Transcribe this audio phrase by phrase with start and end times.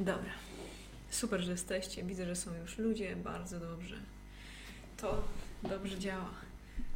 [0.00, 0.32] Dobra.
[1.10, 2.02] Super, że jesteście.
[2.02, 3.16] Widzę, że są już ludzie.
[3.16, 3.96] Bardzo dobrze.
[4.96, 5.22] To
[5.62, 6.30] dobrze działa.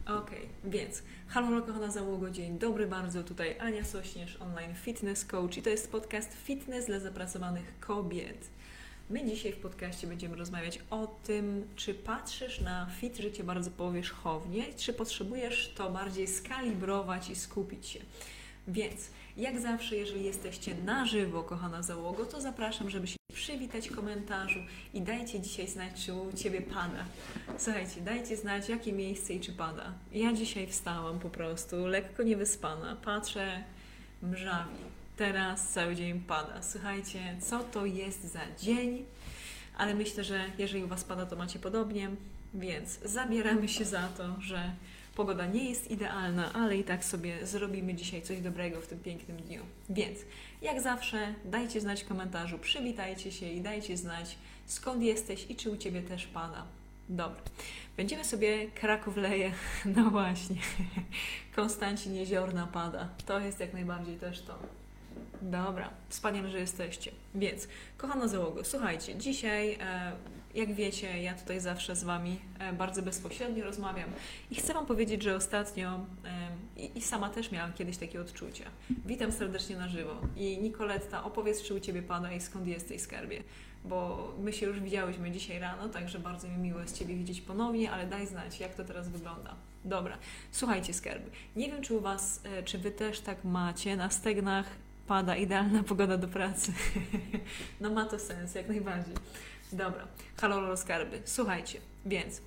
[0.06, 3.22] Okej, więc halo kochana załogo, dzień dobry bardzo.
[3.22, 8.50] Tutaj Ania Sośnierz, online fitness coach i to jest podcast Fitness dla zapracowanych kobiet.
[9.10, 14.74] My dzisiaj w podcaście będziemy rozmawiać o tym, czy patrzysz na fit życie bardzo powierzchownie,
[14.76, 18.00] czy potrzebujesz to bardziej skalibrować i skupić się.
[18.68, 23.96] Więc jak zawsze, jeżeli jesteście na żywo, kochana załogo, to zapraszam, żeby się przywitać w
[23.96, 24.58] komentarzu
[24.94, 27.04] i dajcie dzisiaj znać, czy u Ciebie pada.
[27.58, 29.92] Słuchajcie, dajcie znać, jakie miejsce i czy pada.
[30.12, 33.64] Ja dzisiaj wstałam po prostu, lekko niewyspana, patrzę,
[34.22, 34.76] mrzawi.
[35.16, 36.62] Teraz cały dzień pada.
[36.62, 39.04] Słuchajcie, co to jest za dzień?
[39.76, 42.10] Ale myślę, że jeżeli u Was pada, to macie podobnie,
[42.54, 44.72] więc zabieramy się za to, że
[45.14, 49.36] Pogoda nie jest idealna, ale i tak sobie zrobimy dzisiaj coś dobrego w tym pięknym
[49.36, 49.62] dniu.
[49.90, 50.18] Więc,
[50.62, 55.70] jak zawsze, dajcie znać w komentarzu, przywitajcie się i dajcie znać, skąd jesteś i czy
[55.70, 56.66] u Ciebie też pada.
[57.08, 57.40] Dobra.
[57.96, 59.52] Będziemy sobie Kraków leje.
[59.96, 60.56] No właśnie.
[61.56, 63.08] Konstancin Jeziorna pada.
[63.26, 64.58] To jest jak najbardziej też to.
[65.44, 67.10] Dobra, wspaniale, że jesteście.
[67.34, 70.12] Więc, kochana załogo, słuchajcie, dzisiaj e,
[70.54, 74.10] jak wiecie, ja tutaj zawsze z Wami e, bardzo bezpośrednio rozmawiam
[74.50, 76.06] i chcę Wam powiedzieć, że ostatnio
[76.94, 78.64] i, sama też miałam kiedyś takie odczucia.
[79.06, 83.42] Witam serdecznie na żywo i Nikoletta, opowiedz, czy u Ciebie pada i skąd jesteś, skarbie,
[83.84, 87.90] bo my się już widziałyśmy dzisiaj rano, także bardzo mi miło jest Ciebie widzieć ponownie,
[87.90, 89.54] ale daj znać, jak to teraz wygląda.
[89.84, 90.18] Dobra,
[90.50, 91.30] słuchajcie, skarby.
[91.56, 94.66] Nie wiem, czy u Was, e, czy Wy też tak macie na stegnach
[95.06, 96.72] pada idealna pogoda do pracy.
[97.80, 99.14] no ma to sens, jak najbardziej.
[99.72, 100.06] Dobra,
[100.40, 101.22] halo skarby.
[101.24, 102.40] Słuchajcie, więc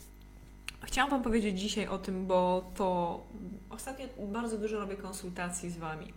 [0.83, 3.19] chciałam Wam powiedzieć dzisiaj o tym, bo to
[3.69, 6.13] ostatnio bardzo dużo robię konsultacji z Wami.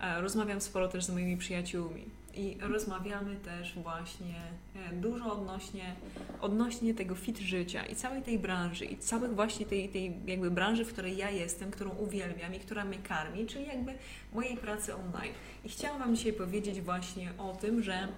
[0.00, 4.34] E, rozmawiam sporo też z moimi przyjaciółmi i rozmawiamy też właśnie
[4.74, 5.94] e, dużo odnośnie,
[6.40, 10.84] odnośnie tego fit życia i całej tej branży i całej właśnie tej, tej jakby branży,
[10.84, 13.94] w której ja jestem, którą uwielbiam i która mnie karmi, czyli jakby
[14.32, 15.32] mojej pracy online.
[15.64, 18.08] I chciałam Wam dzisiaj powiedzieć właśnie o tym, że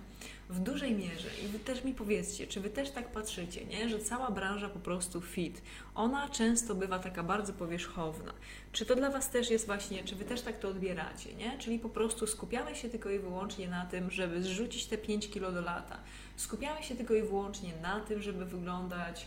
[0.50, 3.88] w dużej mierze i Wy też mi powiedzcie, czy Wy też tak patrzycie, nie?
[3.88, 5.62] że cała branża po prostu fit,
[5.94, 8.32] ona często bywa taka bardzo powierzchowna.
[8.72, 11.59] Czy to dla Was też jest właśnie, czy Wy też tak to odbieracie, nie?
[11.59, 15.53] Czyli po prostu skupiamy się tylko i wyłącznie na tym, żeby zrzucić te 5 kilo
[15.53, 15.98] do lata.
[16.36, 19.26] Skupiamy się tylko i wyłącznie na tym, żeby wyglądać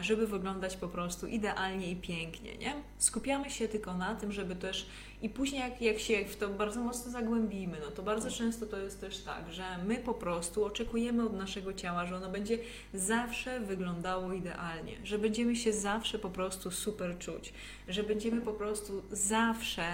[0.00, 2.74] żeby wyglądać po prostu idealnie i pięknie, nie?
[2.98, 4.86] Skupiamy się tylko na tym, żeby też
[5.22, 8.78] i później jak, jak się w to bardzo mocno zagłębimy, no to bardzo często to
[8.78, 12.58] jest też tak, że my po prostu oczekujemy od naszego ciała, że ono będzie
[12.94, 17.52] zawsze wyglądało idealnie, że będziemy się zawsze po prostu super czuć,
[17.88, 19.84] że będziemy po prostu zawsze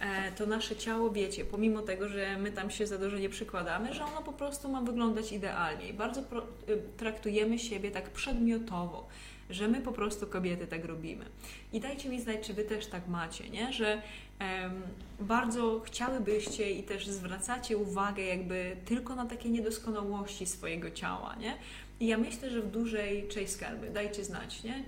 [0.00, 3.94] e, to nasze ciało, wiecie, pomimo tego, że my tam się za dużo nie przykładamy,
[3.94, 9.08] że ono po prostu ma wyglądać idealnie i bardzo pro, y, traktujemy siebie tak przedmiotowo
[9.50, 11.24] że my po prostu kobiety tak robimy.
[11.72, 13.72] I dajcie mi znać, czy Wy też tak macie, nie?
[13.72, 14.02] że
[14.40, 14.82] um,
[15.20, 21.36] bardzo chciałybyście i też zwracacie uwagę jakby tylko na takie niedoskonałości swojego ciała.
[21.36, 21.56] Nie?
[22.00, 24.84] I ja myślę, że w dużej, cześć skarby, dajcie znać, nie?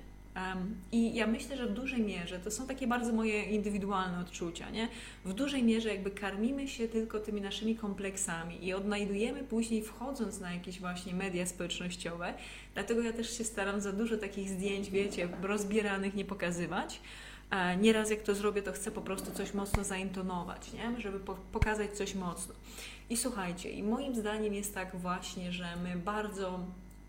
[0.92, 4.88] I ja myślę, że w dużej mierze to są takie bardzo moje indywidualne odczucia, nie?
[5.24, 10.54] W dużej mierze jakby karmimy się tylko tymi naszymi kompleksami i odnajdujemy później wchodząc na
[10.54, 12.34] jakieś właśnie media społecznościowe.
[12.74, 17.00] Dlatego ja też się staram za dużo takich zdjęć, wiecie, rozbieranych nie pokazywać.
[17.50, 21.00] E, nieraz jak to zrobię, to chcę po prostu coś mocno zaintonować, nie?
[21.00, 22.54] żeby po pokazać coś mocno.
[23.10, 26.60] I słuchajcie, i moim zdaniem jest tak właśnie, że my bardzo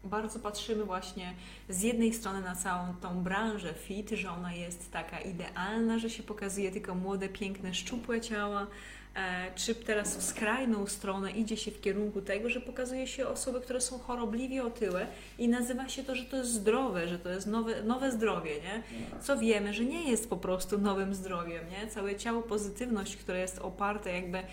[0.03, 1.33] bardzo patrzymy właśnie
[1.69, 6.23] z jednej strony na całą tą branżę fit, że ona jest taka idealna, że się
[6.23, 8.67] pokazuje tylko młode, piękne, szczupłe ciała,
[9.15, 13.61] e, czy teraz w skrajną stronę idzie się w kierunku tego, że pokazuje się osoby,
[13.61, 15.07] które są chorobliwie otyłe
[15.37, 18.83] i nazywa się to, że to jest zdrowe, że to jest nowe, nowe zdrowie, nie?
[19.21, 21.87] Co wiemy, że nie jest po prostu nowym zdrowiem, nie?
[21.87, 24.43] Całe ciało pozytywność, które jest oparte jakby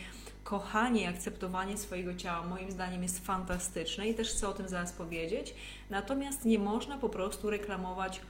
[0.44, 4.92] kochanie i akceptowanie swojego ciała moim zdaniem jest fantastyczne i też chcę o tym zaraz
[4.92, 5.54] powiedzieć.
[5.90, 8.20] Natomiast nie można po prostu reklamować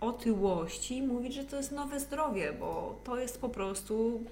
[0.00, 4.24] otyłości i mówić, że to jest nowe zdrowie, bo to jest po prostu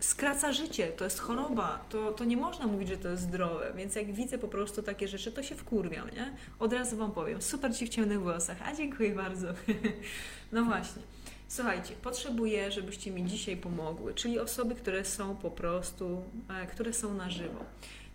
[0.00, 3.94] skraca życie, to jest choroba, to, to nie można mówić, że to jest zdrowe, więc
[3.94, 6.32] jak widzę po prostu takie rzeczy, to się wkurwiam, nie?
[6.58, 9.48] Od razu Wam powiem, super Ci w ciemnych włosach, a dziękuję bardzo.
[10.52, 11.02] no właśnie.
[11.48, 17.14] Słuchajcie, potrzebuję, żebyście mi dzisiaj pomogły, czyli osoby, które są po prostu, e, które są
[17.14, 17.64] na żywo.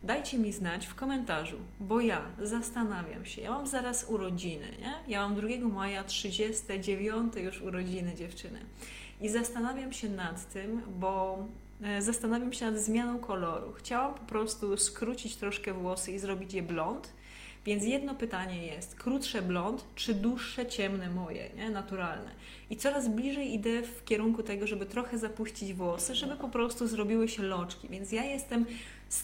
[0.04, 3.42] Dajcie mi znać w komentarzu, bo ja zastanawiam się.
[3.42, 4.94] Ja mam zaraz urodziny, nie?
[5.08, 8.60] Ja mam 2 maja 39 już urodziny dziewczyny.
[9.22, 11.46] I zastanawiam się nad tym, bo
[11.84, 13.74] e, zastanawiam się nad zmianą koloru.
[13.74, 17.14] Chciałam po prostu skrócić troszkę włosy i zrobić je blond.
[17.70, 21.70] Więc jedno pytanie jest, krótsze blond, czy dłuższe ciemne moje, nie?
[21.70, 22.32] naturalne.
[22.70, 27.28] I coraz bliżej idę w kierunku tego, żeby trochę zapuścić włosy, żeby po prostu zrobiły
[27.28, 27.88] się loczki.
[27.90, 28.66] Więc ja jestem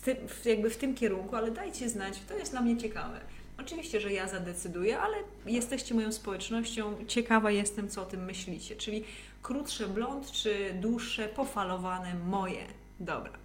[0.03, 0.15] tym,
[0.45, 3.21] jakby w tym kierunku, ale dajcie znać, to jest dla mnie ciekawe.
[3.59, 8.75] Oczywiście, że ja zadecyduję, ale jesteście moją społecznością, ciekawa jestem, co o tym myślicie.
[8.75, 9.03] Czyli
[9.41, 12.65] krótsze blond, czy dłuższe, pofalowane moje.
[12.99, 13.44] Dobra.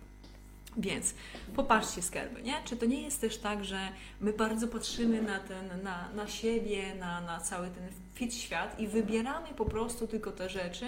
[0.80, 1.14] Więc
[1.56, 2.54] popatrzcie skarby, nie?
[2.64, 3.78] Czy to nie jest też tak, że
[4.20, 8.88] my bardzo patrzymy na, ten, na, na siebie, na, na cały ten fit świat i
[8.88, 10.86] wybieramy po prostu tylko te rzeczy,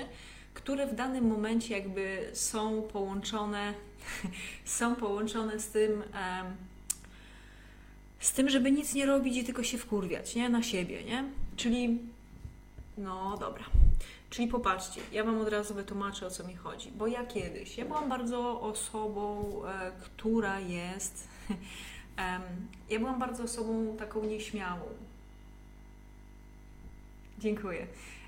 [0.54, 3.74] które w danym momencie jakby są połączone,
[4.64, 6.02] są połączone z tym,
[8.18, 10.48] z tym, żeby nic nie robić i tylko się wkurwiać, nie?
[10.48, 11.24] Na siebie, nie?
[11.56, 11.98] Czyli,
[12.98, 13.64] no dobra.
[14.32, 16.90] Czyli popatrzcie, ja Wam od razu wytłumaczę, o co mi chodzi.
[16.90, 21.29] Bo ja kiedyś, ja byłam bardzo osobą, e, która jest,
[22.90, 24.81] ja byłam bardzo osobą taką nieśmiałą.
[27.38, 27.87] Dziękuję.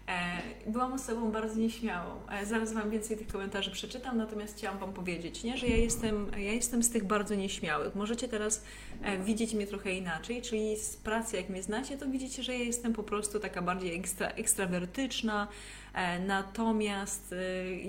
[0.09, 2.11] E, byłam osobą bardzo nieśmiałą.
[2.31, 6.31] E, zaraz Wam więcej tych komentarzy przeczytam, natomiast chciałam Wam powiedzieć, nie, że ja jestem,
[6.33, 7.95] ja jestem z tych bardzo nieśmiałych.
[7.95, 8.65] Możecie teraz
[9.03, 12.65] e, widzieć mnie trochę inaczej, czyli z pracy, jak mnie znacie, to widzicie, że ja
[12.65, 15.49] jestem po prostu taka bardziej ekstra, ekstrawertyczna,
[16.27, 17.35] natomiast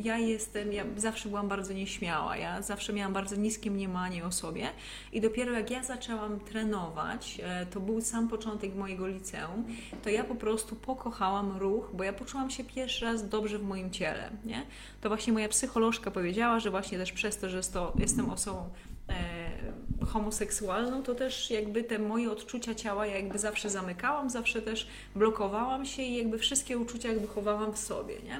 [0.03, 4.67] ja jestem, ja zawsze byłam bardzo nieśmiała, ja zawsze miałam bardzo niskie mniemanie o sobie
[5.11, 7.41] i dopiero jak ja zaczęłam trenować,
[7.71, 9.65] to był sam początek mojego liceum,
[10.03, 13.91] to ja po prostu pokochałam ruch, bo ja poczułam się pierwszy raz dobrze w moim
[13.91, 14.65] ciele, nie?
[15.01, 17.61] To właśnie moja psycholożka powiedziała, że właśnie też przez to, że
[17.99, 18.69] jestem osobą
[19.09, 24.87] e, homoseksualną, to też jakby te moje odczucia ciała ja jakby zawsze zamykałam, zawsze też
[25.15, 28.39] blokowałam się i jakby wszystkie uczucia jakby chowałam w sobie, nie?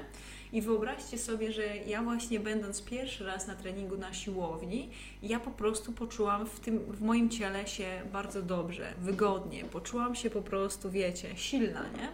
[0.52, 4.90] I wyobraźcie sobie, że ja właśnie będąc pierwszy raz na treningu na siłowni,
[5.22, 9.64] ja po prostu poczułam w, tym, w moim ciele się bardzo dobrze, wygodnie.
[9.64, 12.08] Poczułam się po prostu, wiecie, silna, nie?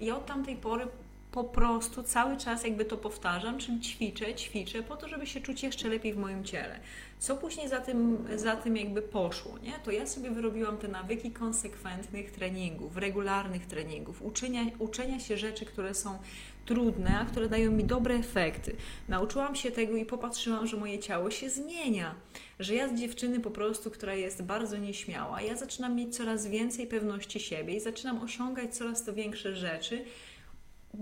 [0.00, 0.86] I od tamtej pory
[1.32, 5.62] po prostu cały czas jakby to powtarzam, czyli ćwiczę, ćwiczę po to, żeby się czuć
[5.62, 6.80] jeszcze lepiej w moim ciele.
[7.18, 9.72] Co później za tym, za tym jakby poszło, nie?
[9.84, 15.94] To ja sobie wyrobiłam te nawyki konsekwentnych treningów, regularnych treningów, uczenia, uczenia się rzeczy, które
[15.94, 16.18] są
[16.66, 18.76] trudne, a które dają mi dobre efekty.
[19.08, 22.14] Nauczyłam się tego i popatrzyłam, że moje ciało się zmienia.
[22.60, 26.86] Że ja z dziewczyny po prostu, która jest bardzo nieśmiała, ja zaczynam mieć coraz więcej
[26.86, 30.04] pewności siebie i zaczynam osiągać coraz to większe rzeczy,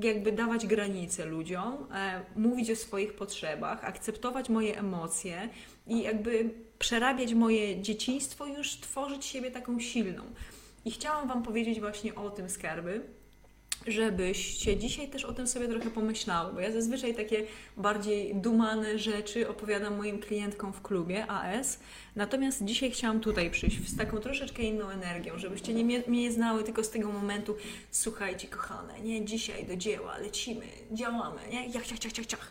[0.02, 5.48] jakby dawać granice ludziom, e, mówić o swoich potrzebach, akceptować moje emocje
[5.86, 10.22] i jakby przerabiać moje dzieciństwo już tworzyć siebie taką silną.
[10.84, 13.02] I chciałam Wam powiedzieć właśnie o tym skarby,
[13.88, 17.44] żebyście dzisiaj też o tym sobie trochę pomyślały, bo ja zazwyczaj takie
[17.76, 21.78] bardziej dumane rzeczy opowiadam moim klientkom w klubie AS,
[22.16, 26.64] natomiast dzisiaj chciałam tutaj przyjść z taką troszeczkę inną energią, żebyście nie mnie nie znały
[26.64, 27.56] tylko z tego momentu,
[27.90, 32.50] słuchajcie kochane, nie, dzisiaj do dzieła, lecimy, działamy, nie, jach, ciach, ciach, ciach, ciach.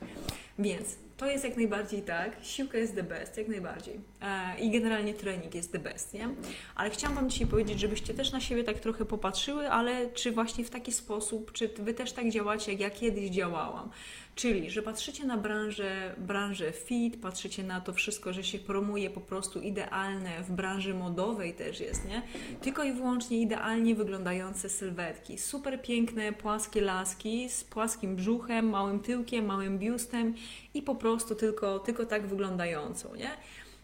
[0.59, 2.37] Więc to jest jak najbardziej tak.
[2.41, 3.99] Siłka jest the best, jak najbardziej.
[4.21, 6.29] E, I generalnie trening jest the best, nie?
[6.75, 10.63] Ale chciałam Wam dzisiaj powiedzieć, żebyście też na siebie tak trochę popatrzyły, ale czy właśnie
[10.63, 13.89] w taki sposób, czy Wy też tak działacie, jak ja kiedyś działałam.
[14.37, 19.21] Czyli, że patrzycie na branżę, branżę fit, patrzycie na to wszystko, że się promuje po
[19.21, 22.21] prostu idealne, w branży modowej też jest, nie?
[22.61, 25.37] Tylko i wyłącznie idealnie wyglądające sylwetki.
[25.37, 30.35] Super piękne, płaskie laski z płaskim brzuchem, małym tyłkiem, małym biustem
[30.73, 33.29] i po prostu tylko, tylko tak wyglądającą, nie?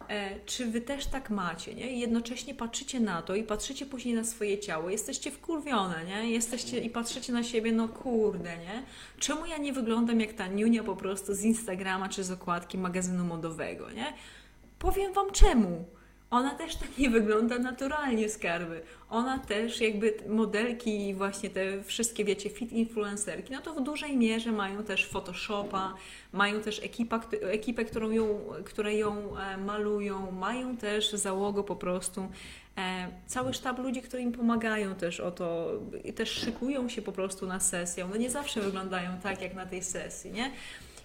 [0.09, 1.91] E, czy wy też tak macie, nie?
[1.91, 6.31] I jednocześnie patrzycie na to i patrzycie później na swoje ciało, jesteście wkurwione, nie?
[6.31, 8.83] Jesteście i patrzycie na siebie, no kurde, nie?
[9.19, 13.23] Czemu ja nie wyglądam jak ta niunia po prostu z Instagrama czy z okładki magazynu
[13.23, 14.13] modowego, nie?
[14.79, 15.85] Powiem wam czemu
[16.33, 18.81] ona też tak nie wygląda naturalnie, skarby.
[19.09, 24.17] Ona też jakby modelki i właśnie te wszystkie, wiecie, fit influencerki, no to w dużej
[24.17, 25.93] mierze mają też Photoshopa,
[26.31, 32.27] mają też ekipa, ekipę, którą ją, które ją e, malują, mają też załogę po prostu
[32.77, 35.71] e, cały sztab ludzi, którzy im pomagają też o to,
[36.15, 38.05] też szykują się po prostu na sesję.
[38.05, 40.51] One nie zawsze wyglądają tak, jak na tej sesji, nie?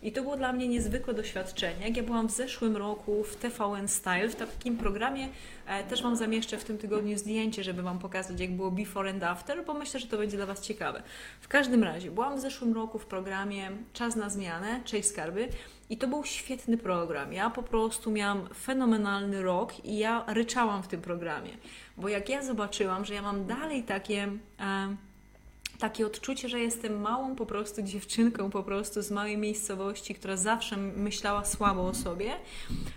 [0.03, 1.87] I to było dla mnie niezwykłe doświadczenie.
[1.87, 5.29] Jak ja byłam w zeszłym roku w TVN Style, w takim programie,
[5.67, 9.23] e, też Wam zamieszczę w tym tygodniu zdjęcie, żeby Wam pokazać, jak było before and
[9.23, 11.03] after, bo myślę, że to będzie dla Was ciekawe.
[11.41, 15.49] W każdym razie, byłam w zeszłym roku w programie Czas na zmianę, Cześć Skarby,
[15.91, 17.33] i to był świetny program.
[17.33, 21.51] Ja po prostu miałam fenomenalny rok i ja ryczałam w tym programie,
[21.97, 24.29] bo jak ja zobaczyłam, że ja mam dalej takie.
[24.61, 24.97] E,
[25.79, 30.77] takie odczucie, że jestem małą po prostu dziewczynką, po prostu z małej miejscowości, która zawsze
[30.77, 32.35] myślała słabo o sobie,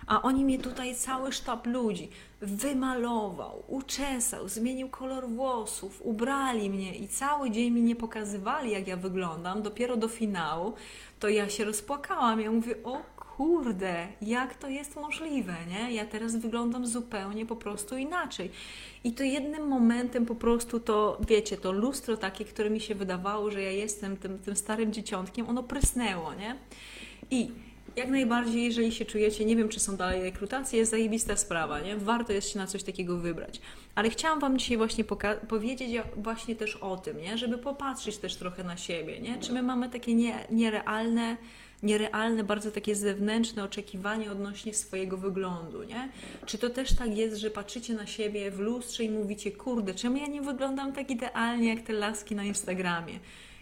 [0.07, 2.09] a oni mnie tutaj cały sztab ludzi
[2.41, 8.97] wymalował, uczesał, zmienił kolor włosów, ubrali mnie i cały dzień mi nie pokazywali, jak ja
[8.97, 9.61] wyglądam.
[9.61, 10.73] Dopiero do finału
[11.19, 12.41] to ja się rozpłakałam.
[12.41, 13.01] Ja mówię, o
[13.41, 15.93] kurde, jak to jest możliwe, nie?
[15.93, 18.51] Ja teraz wyglądam zupełnie po prostu inaczej.
[19.03, 23.51] I to jednym momentem po prostu to, wiecie, to lustro takie, które mi się wydawało,
[23.51, 26.55] że ja jestem tym, tym starym dzieciątkiem, ono prysnęło, nie?
[27.31, 27.51] I
[27.95, 31.97] jak najbardziej, jeżeli się czujecie, nie wiem, czy są dalej rekrutacje, jest zajebista sprawa, nie?
[31.97, 33.61] Warto jest się na coś takiego wybrać.
[33.95, 35.03] Ale chciałam Wam dzisiaj właśnie
[35.47, 37.37] powiedzieć właśnie też o tym, nie?
[37.37, 39.37] Żeby popatrzeć też trochę na siebie, nie?
[39.39, 41.37] Czy my mamy takie nie, nierealne
[41.83, 46.09] nierealne, bardzo takie zewnętrzne oczekiwanie odnośnie swojego wyglądu, nie?
[46.45, 50.17] Czy to też tak jest, że patrzycie na siebie w lustrze i mówicie, kurde, czemu
[50.17, 53.19] ja nie wyglądam tak idealnie jak te laski na Instagramie?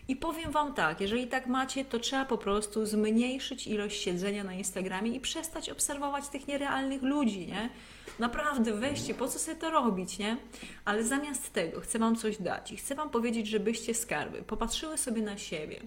[0.07, 4.53] I powiem Wam tak, jeżeli tak macie, to trzeba po prostu zmniejszyć ilość siedzenia na
[4.53, 7.69] Instagramie i przestać obserwować tych nierealnych ludzi, nie?
[8.19, 10.37] Naprawdę, weźcie, po co sobie to robić, nie?
[10.85, 15.21] Ale zamiast tego chcę Wam coś dać i chcę Wam powiedzieć, żebyście skarby popatrzyły sobie
[15.21, 15.79] na siebie,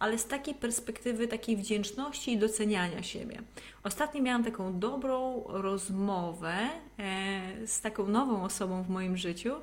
[0.00, 3.42] ale z takiej perspektywy takiej wdzięczności i doceniania siebie.
[3.84, 6.54] Ostatnio miałam taką dobrą rozmowę
[6.98, 9.54] e, z taką nową osobą w moim życiu,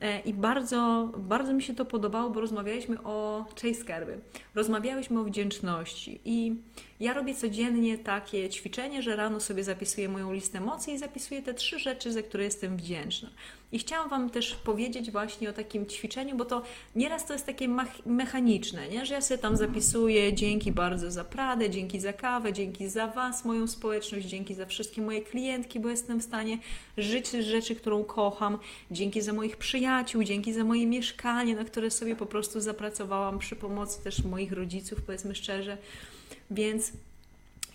[0.00, 4.18] e, i bardzo, bardzo mi się to podobało, bo rozmawialiśmy o cześć skarby.
[4.54, 6.20] Rozmawiałyśmy o wdzięczności.
[6.24, 6.54] I
[7.00, 11.54] ja robię codziennie takie ćwiczenie, że rano sobie zapisuję moją listę emocji i zapisuję te
[11.54, 13.30] trzy rzeczy, za które jestem wdzięczna.
[13.72, 16.62] I chciałam Wam też powiedzieć właśnie o takim ćwiczeniu, bo to
[16.96, 17.68] nieraz to jest takie
[18.06, 19.06] mechaniczne, nie?
[19.06, 23.44] że ja sobie tam zapisuję dzięki bardzo za Pradę, dzięki za kawę, dzięki za Was,
[23.44, 26.58] moją społeczność, dzięki za wszystkie moje klientki, bo jestem w stanie
[26.98, 28.58] żyć z rzeczy, którą kocham,
[28.90, 33.56] dzięki za moich przyjaciół, dzięki za moje mieszkanie, na które sobie po prostu zapracowałam przy
[33.56, 35.78] pomocy też moich rodziców, powiedzmy szczerze.
[36.50, 36.92] Więc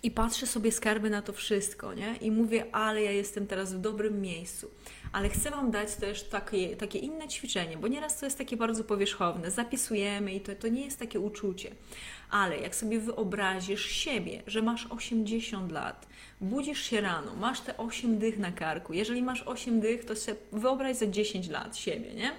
[0.06, 2.16] i patrzę sobie skarby na to wszystko, nie?
[2.22, 4.72] I mówię, ale ja jestem teraz w dobrym miejscu.
[5.12, 8.84] Ale chcę Wam dać też takie, takie inne ćwiczenie, bo nieraz to jest takie bardzo
[8.84, 9.52] powierzchowne.
[9.52, 11.72] Zapisujemy i to, to nie jest takie uczucie.
[12.30, 16.08] Ale jak sobie wyobrazisz siebie, że masz 80 lat,
[16.42, 18.94] budzisz się rano, masz te 8 dych na karku.
[18.94, 22.32] Jeżeli masz 8 dych, to sobie wyobraź za 10 lat siebie, nie?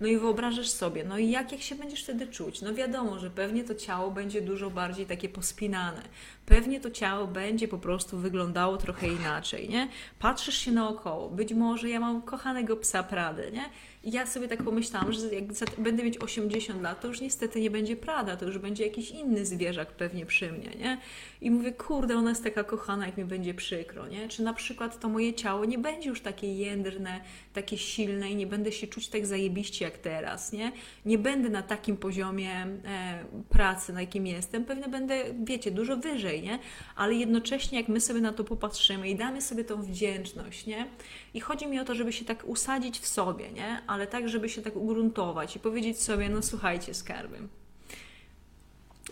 [0.00, 2.62] No i wyobrażasz sobie, no i jak, jak się będziesz wtedy czuć?
[2.62, 6.02] No wiadomo, że pewnie to ciało będzie dużo bardziej takie pospinane.
[6.46, 9.88] Pewnie to ciało będzie po prostu wyglądało trochę inaczej, nie?
[10.18, 11.30] Patrzysz się naokoło.
[11.30, 13.64] Być może ja mam kochanego psa Prady, nie?
[14.04, 15.44] Ja sobie tak pomyślałam, że jak
[15.78, 19.46] będę mieć 80 lat, to już niestety nie będzie Prada, to już będzie jakiś inny
[19.46, 20.98] zwierzak pewnie przy mnie, nie?
[21.40, 24.28] I mówię, kurde, ona jest taka kochana, jak mi będzie przykro, nie?
[24.28, 27.20] Czy na przykład to moje ciało nie będzie już takie jędrne,
[27.52, 30.72] takie silne i nie będę się czuć tak zajebiście jak teraz, nie?
[31.06, 36.42] Nie będę na takim poziomie e, pracy, na jakim jestem, pewnie będę, wiecie, dużo wyżej,
[36.42, 36.58] nie?
[36.96, 40.86] Ale jednocześnie jak my sobie na to popatrzymy i damy sobie tą wdzięczność, nie?
[41.34, 43.89] I chodzi mi o to, żeby się tak usadzić w sobie, nie?
[43.90, 47.38] Ale tak, żeby się tak ugruntować i powiedzieć sobie, no słuchajcie, skarby,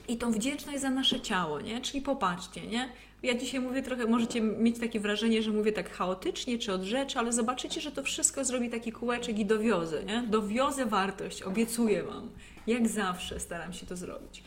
[0.09, 1.81] i tą wdzięczność za nasze ciało, nie?
[1.81, 2.89] Czyli popatrzcie, nie?
[3.23, 7.19] Ja dzisiaj mówię trochę, możecie mieć takie wrażenie, że mówię tak chaotycznie czy od rzeczy,
[7.19, 10.23] ale zobaczycie, że to wszystko zrobi taki kółeczek i dowiozę, nie?
[10.23, 12.31] Dowiozę wartość, obiecuję Wam.
[12.67, 14.43] Jak zawsze staram się to zrobić.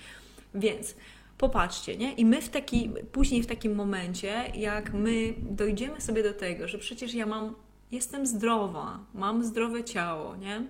[0.56, 0.96] Więc
[1.38, 2.14] popatrzcie, nie?
[2.14, 6.78] I my w taki, później w takim momencie, jak my dojdziemy sobie do tego, że
[6.78, 7.56] przecież ja mam,
[7.92, 10.68] jestem zdrowa, mam zdrowe ciało, nie?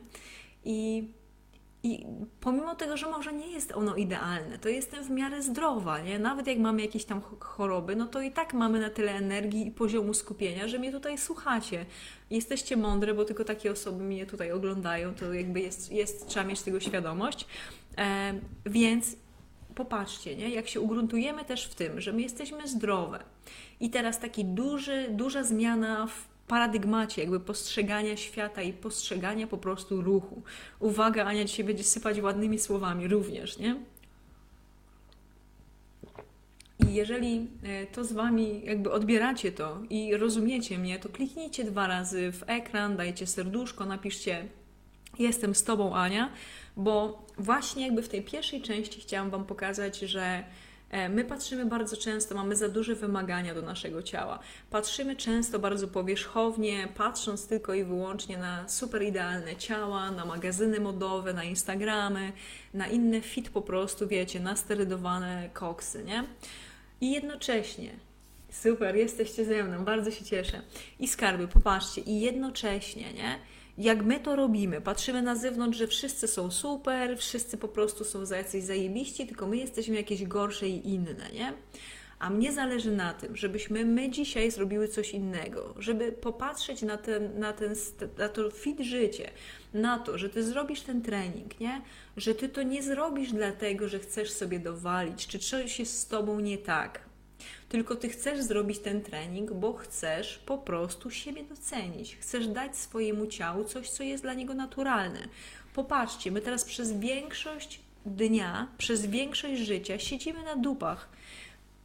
[0.66, 1.08] I
[1.84, 2.06] i
[2.40, 6.20] pomimo tego, że może nie jest ono idealne, to jestem w miarę zdrowa, nie?
[6.20, 9.72] Nawet jak mamy jakieś tam choroby, no to i tak mamy na tyle energii i
[9.72, 11.86] poziomu skupienia, że mnie tutaj słuchacie.
[12.30, 16.62] Jesteście mądre, bo tylko takie osoby mnie tutaj oglądają, to jakby jest, jest trzeba mieć
[16.62, 17.48] tego świadomość.
[17.98, 18.34] E,
[18.66, 19.16] więc
[19.76, 20.50] popatrzcie, nie?
[20.50, 23.24] jak się ugruntujemy też w tym, że my jesteśmy zdrowe
[23.80, 30.02] i teraz taki duży, duża zmiana w paradygmacie jakby postrzegania świata i postrzegania po prostu
[30.02, 30.42] ruchu.
[30.80, 33.76] Uwaga, Ania dzisiaj będzie sypać ładnymi słowami również, nie?
[36.90, 41.88] I jeżeli e, to z Wami jakby odbieracie to i rozumiecie mnie, to kliknijcie dwa
[41.88, 44.48] razy w ekran, dajcie serduszko, napiszcie
[45.20, 46.30] jestem z Tobą, Ania,
[46.78, 50.44] bo właśnie jakby w tej pierwszej części chciałam Wam pokazać, że
[51.10, 54.40] my patrzymy bardzo często, mamy za duże wymagania do naszego ciała.
[54.70, 61.34] Patrzymy często bardzo powierzchownie, patrząc tylko i wyłącznie na super idealne ciała, na magazyny modowe,
[61.34, 62.32] na Instagramy,
[62.74, 66.24] na inne fit po prostu, wiecie, nasterydowane koksy, nie?
[67.02, 67.92] I jednocześnie
[68.52, 70.62] Super, jesteście ze mną, bardzo się cieszę.
[71.00, 73.40] I skarby, popatrzcie, i jednocześnie, nie?
[73.78, 78.26] Jak my to robimy, patrzymy na zewnątrz, że wszyscy są super, wszyscy po prostu są
[78.26, 81.54] za jacyś zajebiści, tylko my jesteśmy jakieś gorsze i inne, nie?
[82.20, 87.40] A mnie zależy na tym, żebyśmy my dzisiaj zrobiły coś innego, żeby popatrzeć na ten,
[87.40, 87.76] na ten
[88.18, 89.32] na to fit życie,
[89.74, 91.82] na to, że ty zrobisz ten trening, nie?
[92.18, 96.40] Że ty to nie zrobisz dlatego, że chcesz sobie dowalić, czy coś jest z tobą
[96.40, 97.11] nie tak.
[97.70, 102.16] Tylko ty chcesz zrobić ten trening, bo chcesz po prostu siebie docenić.
[102.16, 105.20] Chcesz dać swojemu ciału coś, co jest dla niego naturalne.
[105.74, 111.10] Popatrzcie, my teraz przez większość dnia, przez większość życia siedzimy na dupach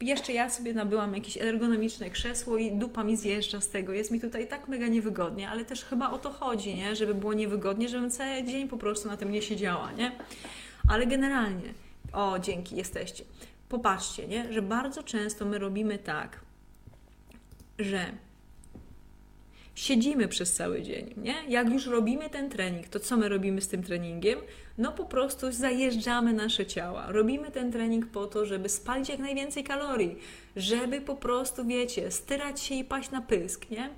[0.01, 3.93] jeszcze ja sobie nabyłam jakieś ergonomiczne krzesło i dupa mi zjeżdża z tego.
[3.93, 6.97] Jest mi tutaj tak mega niewygodnie, ale też chyba o to chodzi, nie?
[6.97, 10.13] Żeby było niewygodnie, żebym cały dzień po prostu na tym nie siedziała, nie?
[10.89, 11.75] Ale generalnie,
[12.13, 13.25] o dzięki, jesteście.
[13.69, 14.53] Popatrzcie, nie?
[14.53, 16.41] Że bardzo często my robimy tak,
[17.79, 18.07] że
[19.75, 21.35] siedzimy przez cały dzień, nie?
[21.49, 24.39] Jak już robimy ten trening, to co my robimy z tym treningiem?
[24.79, 27.07] No po prostu zajeżdżamy nasze ciała.
[27.09, 30.17] Robimy ten trening po to, żeby spalić jak najwięcej kalorii,
[30.57, 33.91] żeby po prostu, wiecie, styrać się i paść na pysk, nie?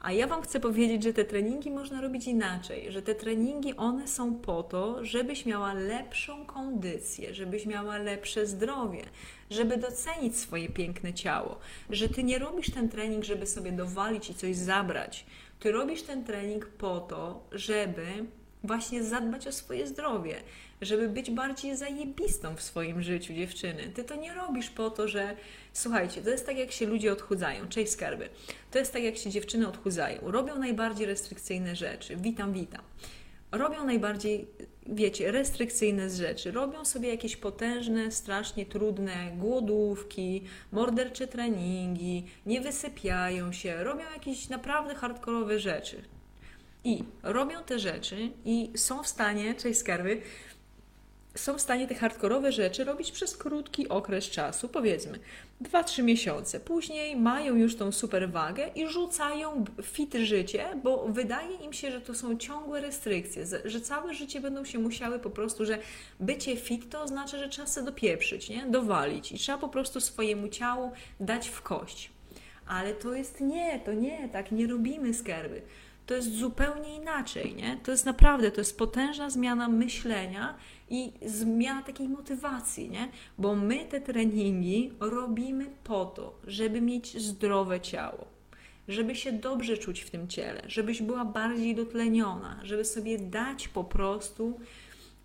[0.00, 4.08] A ja Wam chcę powiedzieć, że te treningi można robić inaczej, że te treningi one
[4.08, 9.04] są po to, żebyś miała lepszą kondycję, żebyś miała lepsze zdrowie,
[9.50, 11.58] żeby docenić swoje piękne ciało,
[11.90, 15.26] że Ty nie robisz ten trening, żeby sobie dowalić i coś zabrać.
[15.60, 18.06] Ty robisz ten trening po to, żeby
[18.66, 20.34] właśnie zadbać o swoje zdrowie,
[20.80, 23.82] żeby być bardziej zajebistą w swoim życiu dziewczyny.
[23.94, 25.36] Ty to nie robisz po to, że
[25.72, 28.28] słuchajcie, to jest tak jak się ludzie odchudzają, cześć skarby.
[28.70, 30.20] To jest tak jak się dziewczyny odchudzają.
[30.22, 32.16] Robią najbardziej restrykcyjne rzeczy.
[32.16, 32.82] Witam, witam.
[33.52, 34.46] Robią najbardziej,
[34.86, 36.50] wiecie, restrykcyjne rzeczy.
[36.52, 40.42] Robią sobie jakieś potężne, strasznie trudne głodówki,
[40.72, 46.02] mordercze treningi, nie wysypiają się, robią jakieś naprawdę hardkorowe rzeczy.
[46.86, 50.20] I robią te rzeczy i są w stanie, cześć skarby,
[51.34, 55.18] są w stanie te hardkorowe rzeczy robić przez krótki okres czasu, powiedzmy
[55.62, 56.60] 2-3 miesiące.
[56.60, 62.00] Później mają już tą super wagę i rzucają fit życie, bo wydaje im się, że
[62.00, 65.78] to są ciągłe restrykcje, że całe życie będą się musiały po prostu, że
[66.20, 68.66] bycie fit to oznacza, że trzeba sobie dopieprzyć, nie?
[68.66, 72.10] dowalić i trzeba po prostu swojemu ciału dać w kość.
[72.66, 75.62] Ale to jest nie, to nie, tak nie robimy skarby
[76.06, 77.78] to jest zupełnie inaczej, nie?
[77.82, 80.54] To jest naprawdę, to jest potężna zmiana myślenia
[80.90, 83.08] i zmiana takiej motywacji, nie?
[83.38, 88.26] Bo my te treningi robimy po to, żeby mieć zdrowe ciało,
[88.88, 93.84] żeby się dobrze czuć w tym ciele, żebyś była bardziej dotleniona, żeby sobie dać po
[93.84, 94.60] prostu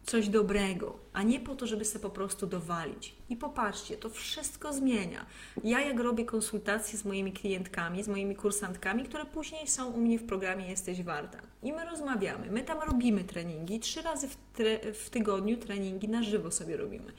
[0.06, 3.16] coś dobrego, a nie po to, żeby sobie po prostu dowalić.
[3.30, 5.26] I popatrzcie, to wszystko zmienia.
[5.64, 10.20] Ja jak robię konsultacje z moimi klientkami, z moimi kursantkami, które później są u mnie
[10.20, 11.38] w programie Jesteś Warta.
[11.64, 14.38] I my rozmawiamy, my tam robimy treningi, trzy razy w,
[14.94, 17.12] w tygodniu treningi na żywo sobie robimy.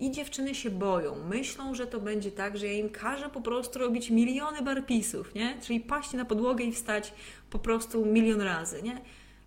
[0.00, 3.78] I dziewczyny się boją, myślą, że to będzie tak, że ja im każę po prostu
[3.78, 5.58] robić miliony barpisów, nie?
[5.60, 7.12] Czyli paść na podłogę i wstać
[7.50, 9.00] po prostu milion razy, nie?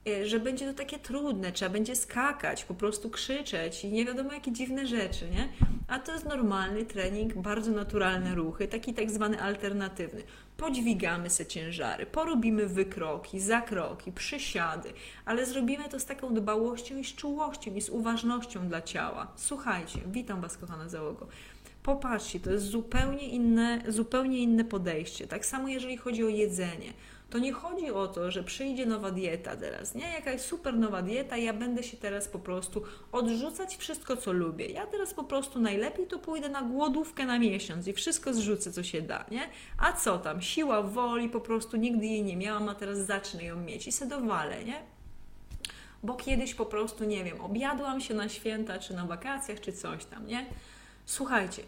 [0.08, 4.34] Y, że będzie to takie trudne, trzeba będzie skakać, po prostu krzyczeć i nie wiadomo
[4.34, 5.50] jakie dziwne rzeczy, nie?
[5.88, 10.24] A to jest normalny trening, bardzo naturalne ruchy, taki tak zwany alternatywny.
[10.58, 14.90] Podźwigamy se ciężary, porobimy wykroki, zakroki, przysiady,
[15.26, 19.28] ale zrobimy to z taką dbałością i z czułością i z uważnością dla ciała.
[19.36, 21.28] Słuchajcie, witam Was kochana załogo.
[21.84, 25.28] Popatrzcie, to jest zupełnie inne, zupełnie inne podejście.
[25.28, 26.94] Tak samo jeżeli chodzi o jedzenie
[27.30, 30.14] to nie chodzi o to, że przyjdzie nowa dieta teraz, nie?
[30.14, 34.66] Jakaś super nowa dieta, ja będę się teraz po prostu odrzucać wszystko, co lubię.
[34.66, 38.84] Ja teraz po prostu najlepiej to pójdę na głodówkę na miesiąc i wszystko zrzucę, co
[38.84, 39.50] się da, nie?
[39.78, 40.42] A co tam?
[40.42, 44.06] Siła woli, po prostu nigdy jej nie miałam, a teraz zacznę ją mieć i se
[44.06, 44.82] dowalę, nie?
[46.04, 50.06] Bo kiedyś po prostu, nie wiem, objadłam się na święta, czy na wakacjach, czy coś
[50.06, 50.46] tam, nie?
[51.06, 51.64] Słuchajcie,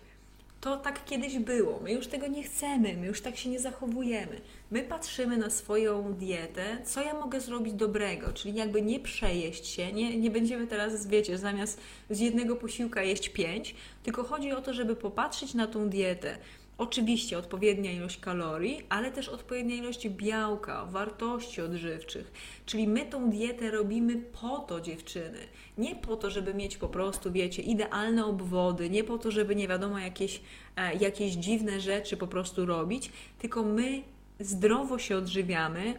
[0.62, 1.80] to tak kiedyś było.
[1.84, 4.42] My już tego nie chcemy, my już tak się nie zachowujemy.
[4.72, 9.94] My patrzymy na swoją dietę, co ja mogę zrobić dobrego, czyli jakby nie przejeść się,
[9.94, 14.74] nie, nie będziemy teraz, wiecie, zamiast z jednego posiłka jeść pięć, tylko chodzi o to,
[14.74, 16.38] żeby popatrzeć na tą dietę.
[16.78, 22.32] Oczywiście odpowiednia ilość kalorii, ale też odpowiednia ilość białka, wartości odżywczych.
[22.66, 25.40] Czyli my tą dietę robimy po to, dziewczyny.
[25.78, 29.68] Nie po to, żeby mieć po prostu, wiecie, idealne obwody, nie po to, żeby nie
[29.68, 30.42] wiadomo jakieś,
[30.76, 34.02] e, jakieś dziwne rzeczy po prostu robić, tylko my
[34.40, 35.94] zdrowo się odżywiamy,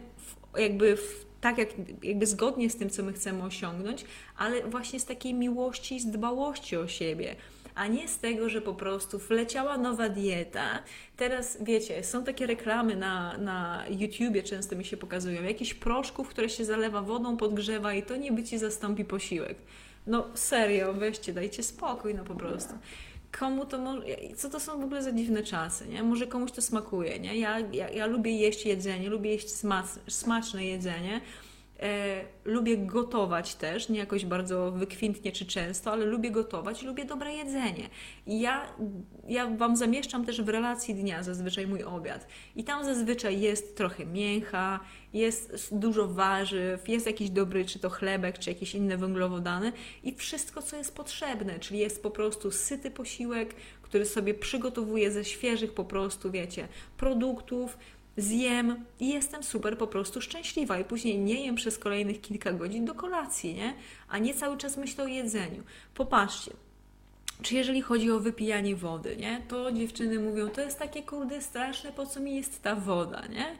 [0.57, 1.69] jakby w, tak jak,
[2.03, 4.05] jakby zgodnie z tym, co my chcemy osiągnąć,
[4.37, 7.35] ale właśnie z takiej miłości i z dbałości o siebie
[7.79, 10.83] a nie z tego, że po prostu wleciała nowa dieta.
[11.17, 16.49] Teraz wiecie, są takie reklamy na, na YouTubie, często mi się pokazują, jakiś proszków, które
[16.49, 19.57] się zalewa wodą, podgrzewa i to niby ci zastąpi posiłek.
[20.07, 22.73] No serio, weźcie, dajcie spokój, no po prostu
[23.39, 26.03] komu to może, co to są w ogóle za dziwne czasy, nie?
[26.03, 27.37] Może komuś to smakuje, nie?
[27.37, 29.49] Ja, ja, ja lubię jeść jedzenie, lubię jeść
[30.07, 31.21] smaczne jedzenie,
[31.81, 37.33] E, lubię gotować też, nie jakoś bardzo wykwintnie czy często, ale lubię gotować lubię dobre
[37.33, 37.89] jedzenie.
[38.27, 38.73] I ja,
[39.27, 42.27] ja Wam zamieszczam też w relacji dnia zazwyczaj mój obiad.
[42.55, 44.79] I tam zazwyczaj jest trochę mięcha,
[45.13, 49.71] jest dużo warzyw, jest jakiś dobry, czy to chlebek, czy jakieś inne węglowodany
[50.03, 55.25] i wszystko, co jest potrzebne, czyli jest po prostu syty posiłek, który sobie przygotowuję ze
[55.25, 57.77] świeżych po prostu, wiecie, produktów,
[58.21, 62.85] zjem i jestem super po prostu szczęśliwa i później nie jem przez kolejnych kilka godzin
[62.85, 63.73] do kolacji, nie?
[64.09, 65.63] A nie cały czas myślę o jedzeniu.
[65.93, 66.51] Popatrzcie,
[67.41, 69.41] czy jeżeli chodzi o wypijanie wody, nie?
[69.47, 73.55] To dziewczyny mówią, to jest takie kurde straszne, po co mi jest ta woda, nie?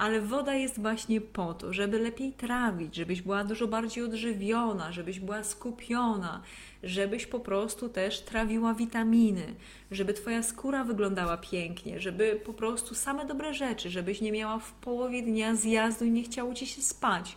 [0.00, 5.20] Ale woda jest właśnie po to, żeby lepiej trawić, żebyś była dużo bardziej odżywiona, żebyś
[5.20, 6.42] była skupiona,
[6.82, 9.54] żebyś po prostu też trawiła witaminy,
[9.90, 14.72] żeby Twoja skóra wyglądała pięknie, żeby po prostu same dobre rzeczy, żebyś nie miała w
[14.72, 17.36] połowie dnia zjazdu i nie chciało Ci się spać.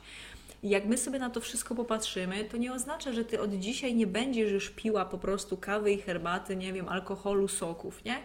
[0.63, 4.07] Jak my sobie na to wszystko popatrzymy, to nie oznacza, że Ty od dzisiaj nie
[4.07, 8.17] będziesz już piła po prostu kawy i herbaty, nie wiem, alkoholu, soków, nie?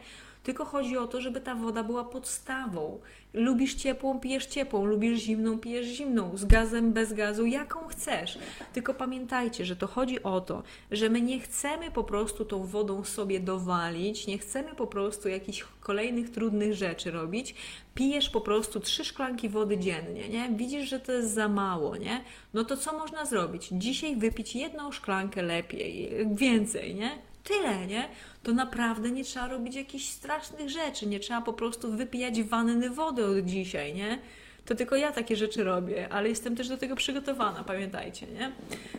[0.49, 3.01] Tylko chodzi o to, żeby ta woda była podstawą.
[3.35, 8.39] Lubisz ciepłą, pijesz ciepłą, lubisz zimną, pijesz zimną, z gazem, bez gazu, jaką chcesz.
[8.73, 13.05] Tylko pamiętajcie, że to chodzi o to, że my nie chcemy po prostu tą wodą
[13.05, 17.55] sobie dowalić, nie chcemy po prostu jakichś kolejnych trudnych rzeczy robić.
[17.95, 20.49] Pijesz po prostu trzy szklanki wody dziennie, nie?
[20.57, 22.25] Widzisz, że to jest za mało, nie?
[22.55, 23.69] No to co można zrobić?
[23.73, 27.29] Dzisiaj wypić jedną szklankę lepiej, więcej, nie?
[27.45, 28.09] Tyle, nie?
[28.43, 33.27] to naprawdę nie trzeba robić jakichś strasznych rzeczy, nie trzeba po prostu wypijać wanny wody
[33.27, 34.19] od dzisiaj, nie?
[34.65, 38.53] To tylko ja takie rzeczy robię, ale jestem też do tego przygotowana, pamiętajcie, nie?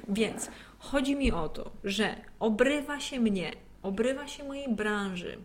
[0.09, 0.49] Więc
[0.79, 3.51] chodzi mi o to, że obrywa się mnie,
[3.83, 5.37] obrywa się mojej branży.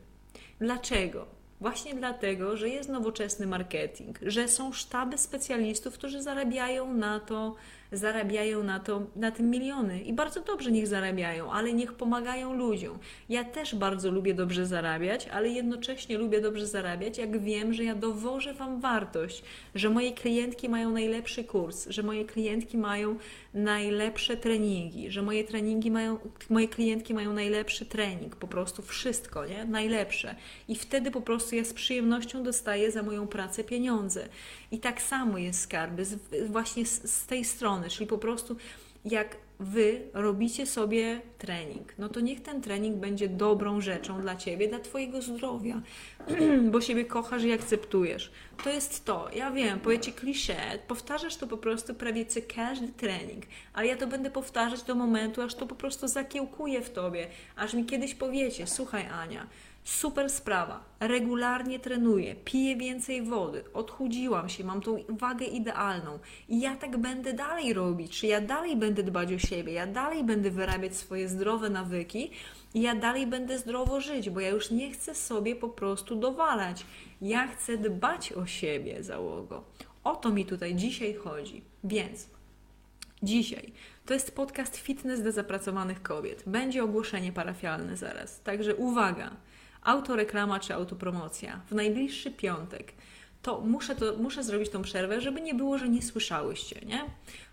[0.59, 1.27] Dlaczego?
[1.61, 7.55] Właśnie dlatego, że jest nowoczesny marketing, że są sztaby specjalistów, którzy zarabiają na to,
[7.93, 12.99] zarabiają na, to, na tym miliony i bardzo dobrze niech zarabiają, ale niech pomagają ludziom.
[13.29, 17.95] Ja też bardzo lubię dobrze zarabiać, ale jednocześnie lubię dobrze zarabiać, jak wiem, że ja
[17.95, 19.43] dowożę Wam wartość,
[19.75, 23.17] że moje klientki mają najlepszy kurs, że moje klientki mają
[23.55, 26.19] najlepsze treningi, że moje treningi mają,
[26.51, 29.65] moje klientki mają najlepszy trening, po prostu wszystko, nie?
[29.65, 30.35] Najlepsze.
[30.69, 34.29] I wtedy po prostu ja z przyjemnością dostaję za moją pracę pieniądze.
[34.75, 36.19] I tak samo jest skarby, z,
[36.51, 38.57] właśnie z, z tej strony, czyli po prostu
[39.05, 44.69] jak wy robicie sobie trening, no to niech ten trening będzie dobrą rzeczą dla ciebie,
[44.69, 45.81] dla twojego zdrowia,
[46.73, 48.33] bo siebie kochasz i akceptujesz.
[48.65, 49.29] To jest to.
[49.35, 50.57] Ja wiem, powiecie klisze,
[50.89, 55.43] powtarzasz to po prostu prawie co każdy trening, ale ja to będę powtarzać do momentu,
[55.43, 59.47] aż to po prostu zakiełkuje w tobie, aż mi kiedyś powiecie, słuchaj Ania,
[59.85, 60.85] Super sprawa.
[61.01, 66.19] Regularnie trenuję, piję więcej wody, odchudziłam się, mam tą wagę idealną
[66.49, 68.21] i ja tak będę dalej robić.
[68.21, 72.31] Czy ja dalej będę dbać o siebie, ja dalej będę wyrabiać swoje zdrowe nawyki
[72.75, 76.87] i ja dalej będę zdrowo żyć, bo ja już nie chcę sobie po prostu dowalać.
[77.21, 79.65] Ja chcę dbać o siebie, załogo.
[80.05, 81.63] O to mi tutaj dzisiaj chodzi.
[81.85, 82.29] Więc
[83.23, 83.73] dzisiaj
[84.07, 86.43] to jest podcast Fitness dla zapracowanych kobiet.
[86.47, 88.41] Będzie ogłoszenie parafialne zaraz.
[88.41, 89.37] Także uwaga
[89.85, 92.93] autoreklama czy autopromocja w najbliższy piątek,
[93.43, 97.01] to muszę, to muszę zrobić tą przerwę, żeby nie było, że nie słyszałyście, nie?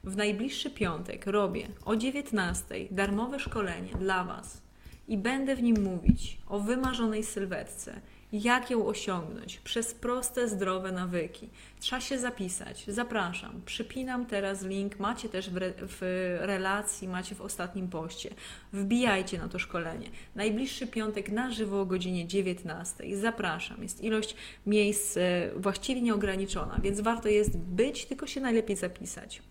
[0.04, 4.62] W najbliższy piątek robię o 19 darmowe szkolenie dla Was
[5.08, 8.02] i będę w nim mówić o wymarzonej sylwetce,
[8.34, 11.50] jak ją osiągnąć przez proste, zdrowe nawyki.
[11.80, 12.84] Trzeba się zapisać.
[12.88, 13.62] Zapraszam.
[13.66, 15.00] Przypinam teraz link.
[15.00, 18.30] Macie też w, re, w relacji, macie w ostatnim poście.
[18.74, 20.10] Wbijajcie na to szkolenie.
[20.36, 23.18] Najbliższy piątek na żywo o godzinie 19.
[23.18, 23.84] Zapraszam.
[23.84, 29.42] Jest ilość miejsc e, właściwie nieograniczona, więc warto jest być, tylko się najlepiej zapisać.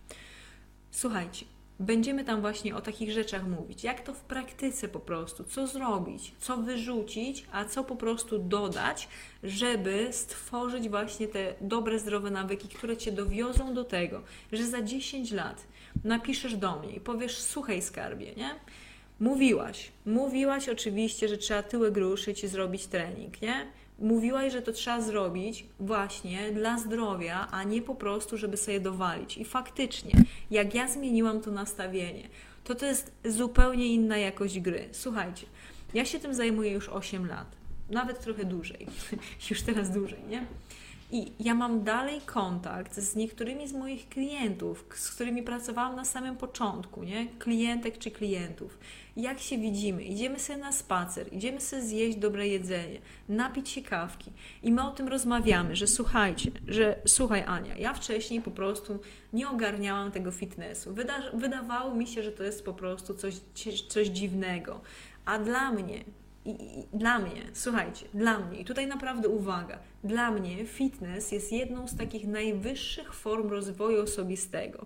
[0.91, 1.45] Słuchajcie,
[1.81, 3.83] będziemy tam właśnie o takich rzeczach mówić.
[3.83, 9.07] Jak to w praktyce po prostu, co zrobić, co wyrzucić, a co po prostu dodać,
[9.43, 15.31] żeby stworzyć właśnie te dobre, zdrowe nawyki, które cię dowiozą do tego, że za 10
[15.31, 15.63] lat
[16.03, 18.55] napiszesz do mnie i powiesz: Słuchaj, skarbie, nie?
[19.19, 23.67] Mówiłaś, mówiłaś oczywiście, że trzeba tyłek ruszyć i zrobić trening, nie?
[23.99, 29.37] Mówiłaś, że to trzeba zrobić właśnie dla zdrowia, a nie po prostu, żeby sobie dowalić.
[29.37, 30.11] I faktycznie,
[30.51, 32.29] jak ja zmieniłam to nastawienie,
[32.63, 34.89] to to jest zupełnie inna jakość gry.
[34.91, 35.45] Słuchajcie,
[35.93, 37.55] Ja się tym zajmuję już 8 lat,
[37.89, 38.87] nawet trochę dłużej,
[39.49, 40.45] już teraz dłużej, nie?
[41.11, 46.37] I ja mam dalej kontakt z niektórymi z moich klientów, z którymi pracowałam na samym
[46.37, 47.27] początku, nie?
[47.39, 48.77] Klientek czy klientów.
[49.17, 50.03] Jak się widzimy?
[50.03, 54.31] Idziemy sobie na spacer, idziemy sobie zjeść dobre jedzenie, napić się kawki
[54.63, 58.99] i my o tym rozmawiamy, że słuchajcie, że słuchaj Ania, ja wcześniej po prostu
[59.33, 60.93] nie ogarniałam tego fitnessu.
[60.93, 63.35] Wyda wydawało mi się, że to jest po prostu coś,
[63.87, 64.81] coś dziwnego.
[65.25, 66.03] A dla mnie
[66.45, 71.51] i, I, dla mnie, słuchajcie, dla mnie, i tutaj naprawdę uwaga, dla mnie fitness jest
[71.51, 74.85] jedną z takich najwyższych form rozwoju osobistego.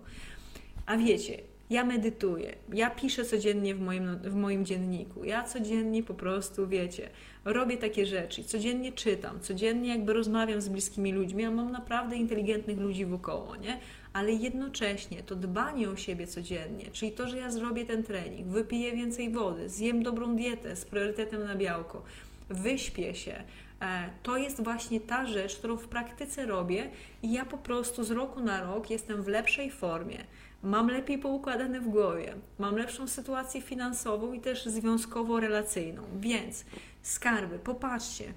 [0.86, 1.38] A wiecie,
[1.70, 7.10] ja medytuję, ja piszę codziennie w moim, w moim dzienniku, ja codziennie po prostu, wiecie,
[7.44, 12.78] robię takie rzeczy, codziennie czytam, codziennie jakby rozmawiam z bliskimi ludźmi, ja mam naprawdę inteligentnych
[12.78, 13.78] ludzi wokoło, nie?
[14.12, 18.92] ale jednocześnie to dbanie o siebie codziennie, czyli to, że ja zrobię ten trening, wypiję
[18.92, 22.02] więcej wody, zjem dobrą dietę z priorytetem na białko,
[22.48, 23.42] wyśpię się,
[23.80, 26.90] e, to jest właśnie ta rzecz, którą w praktyce robię
[27.22, 30.24] i ja po prostu z roku na rok jestem w lepszej formie.
[30.66, 36.02] Mam lepiej poukładane w głowie, mam lepszą sytuację finansową i też związkowo-relacyjną.
[36.20, 36.64] Więc
[37.02, 38.32] skarby, popatrzcie,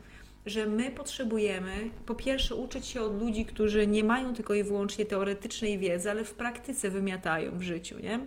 [0.46, 5.06] że my potrzebujemy po pierwsze uczyć się od ludzi, którzy nie mają tylko i wyłącznie
[5.06, 8.20] teoretycznej wiedzy, ale w praktyce wymiatają w życiu, nie?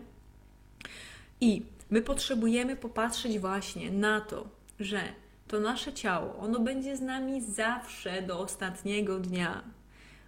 [1.41, 4.49] I my potrzebujemy popatrzeć właśnie na to,
[4.81, 5.01] że
[5.49, 9.62] to nasze ciało, ono będzie z nami zawsze do ostatniego dnia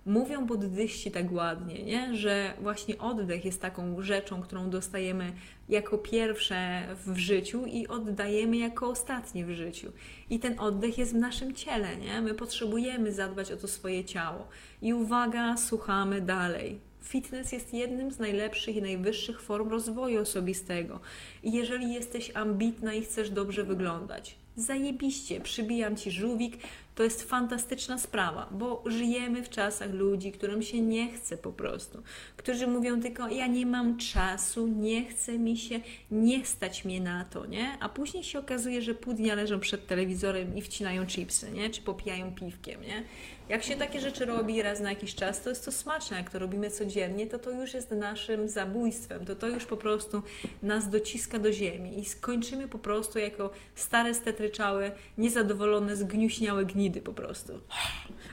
[0.07, 2.17] mówią buddyści tak ładnie, nie?
[2.17, 5.33] że właśnie oddech jest taką rzeczą, którą dostajemy
[5.69, 9.93] jako pierwsze w życiu i oddajemy jako ostatnie w życiu.
[10.31, 12.21] I ten oddech jest w naszym ciele, nie?
[12.21, 14.49] My potrzebujemy zadbać o to swoje ciało.
[14.83, 16.81] I uwaga, słuchamy dalej.
[17.03, 21.01] Fitness jest jednym z najlepszych i najwyższych form rozwoju osobistego.
[21.43, 26.57] I jeżeli jesteś ambitna i chcesz dobrze wyglądać, zajebiście, przybijam ci żółwik,
[26.95, 32.03] to jest fantastyczna sprawa, bo żyjemy w czasach ludzi, którym się nie chce po prostu,
[32.37, 35.81] którzy mówią tylko: Ja nie mam czasu, nie chce mi się,
[36.11, 37.79] nie stać mnie na to, nie?
[37.81, 41.71] A później się okazuje, że pół dnia leżą przed telewizorem i wcinają chipsy, nie?
[41.71, 43.05] Czy popijają piwkiem, nie?
[43.49, 46.17] Jak się takie rzeczy robi raz na jakiś czas, to jest to smaczne.
[46.17, 49.25] Jak to robimy codziennie, to to już jest naszym zabójstwem.
[49.25, 50.23] To to już po prostu
[50.63, 57.13] nas dociska do ziemi i skończymy po prostu jako stare, stetryczałe, niezadowolone, zgniuśniałe gnidy po
[57.13, 57.53] prostu.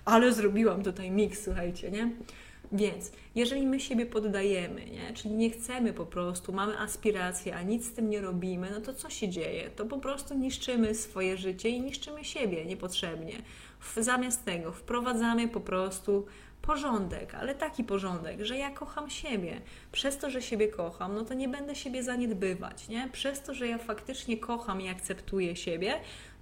[0.06, 2.12] Ale zrobiłam tutaj miks, słuchajcie, nie?
[2.72, 5.14] Więc jeżeli my siebie poddajemy, nie?
[5.14, 8.94] czyli nie chcemy po prostu, mamy aspiracje, a nic z tym nie robimy, no to
[8.94, 9.70] co się dzieje?
[9.70, 13.34] To po prostu niszczymy swoje życie i niszczymy siebie niepotrzebnie.
[13.98, 16.26] Zamiast tego wprowadzamy po prostu
[16.62, 19.62] porządek, ale taki porządek, że ja kocham siebie.
[19.92, 23.10] Przez to, że siebie kocham, no to nie będę siebie zaniedbywać, nie?
[23.12, 25.94] Przez to, że ja faktycznie kocham i akceptuję siebie,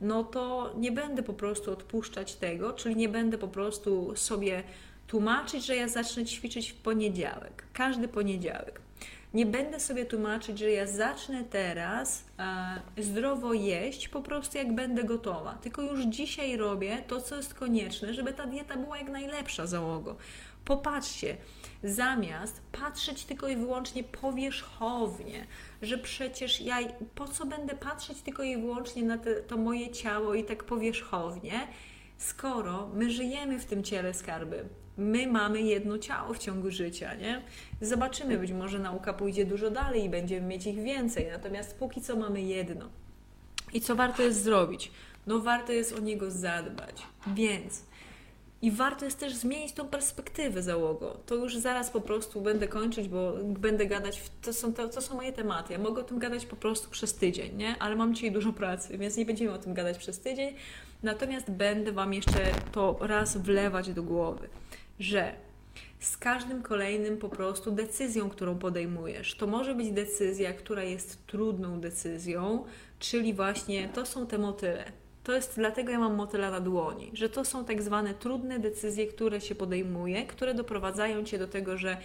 [0.02, 4.64] no to nie będę po prostu odpuszczać tego, czyli nie będę po prostu sobie
[5.08, 8.82] tłumaczyć, że ja zacznę ćwiczyć w poniedziałek, każdy poniedziałek.
[9.34, 12.24] Nie będę sobie tłumaczyć, że ja zacznę teraz
[12.98, 15.58] e, zdrowo jeść po prostu jak będę gotowa.
[15.62, 20.16] Tylko już dzisiaj robię to, co jest konieczne, żeby ta dieta była jak najlepsza załogo.
[20.66, 21.38] Popatrzcie,
[21.84, 25.48] zamiast patrzeć tylko i wyłącznie powierzchownie,
[25.82, 26.78] że przecież ja
[27.16, 31.68] po co będę patrzeć tylko i wyłącznie na te, to moje ciało i tak powierzchownie,
[32.18, 34.66] skoro my żyjemy w tym ciele skarby
[35.00, 37.42] my mamy jedno ciało w ciągu życia, nie?
[37.82, 42.16] Zobaczymy, być może nauka pójdzie dużo dalej i będziemy mieć ich więcej, natomiast póki co
[42.16, 42.90] mamy jedno.
[43.74, 44.92] I co warto jest zrobić?
[45.28, 47.04] No warto jest o niego zadbać.
[47.28, 47.82] Więc
[48.62, 51.20] i warto jest też zmienić tą perspektywę załogo.
[51.26, 55.16] To już zaraz po prostu będę kończyć, bo będę gadać, to są, to, to są
[55.16, 55.74] moje tematy.
[55.74, 57.76] Ja mogę o tym gadać po prostu przez tydzień, nie?
[57.80, 60.56] Ale mam dzisiaj dużo pracy, więc nie będziemy o tym gadać przez tydzień.
[61.04, 64.50] Natomiast będę Wam jeszcze to raz wlewać do głowy
[65.00, 65.34] że
[66.00, 69.36] z każdym kolejnym po prostu decyzją, którą podejmujesz.
[69.36, 72.66] To może być decyzja, która jest trudną decyzją,
[73.00, 74.92] czyli właśnie to są te motyle.
[75.30, 79.08] To jest dlatego ja mam motyla na dłoni, że to są tak zwane trudne decyzje,
[79.08, 81.98] które się podejmuje, które doprowadzają cię do tego, że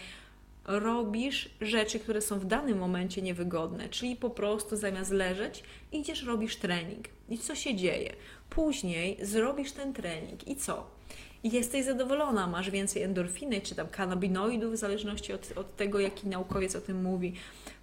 [0.64, 6.56] robisz rzeczy, które są w danym momencie niewygodne, czyli po prostu zamiast leżeć, idziesz, robisz
[6.56, 7.08] trening.
[7.28, 8.12] I co się dzieje?
[8.50, 10.86] Później zrobisz ten trening i co?
[11.44, 16.76] jesteś zadowolona, masz więcej endorfiny czy tam kanabinoidów, w zależności od, od tego, jaki naukowiec
[16.76, 17.34] o tym mówi.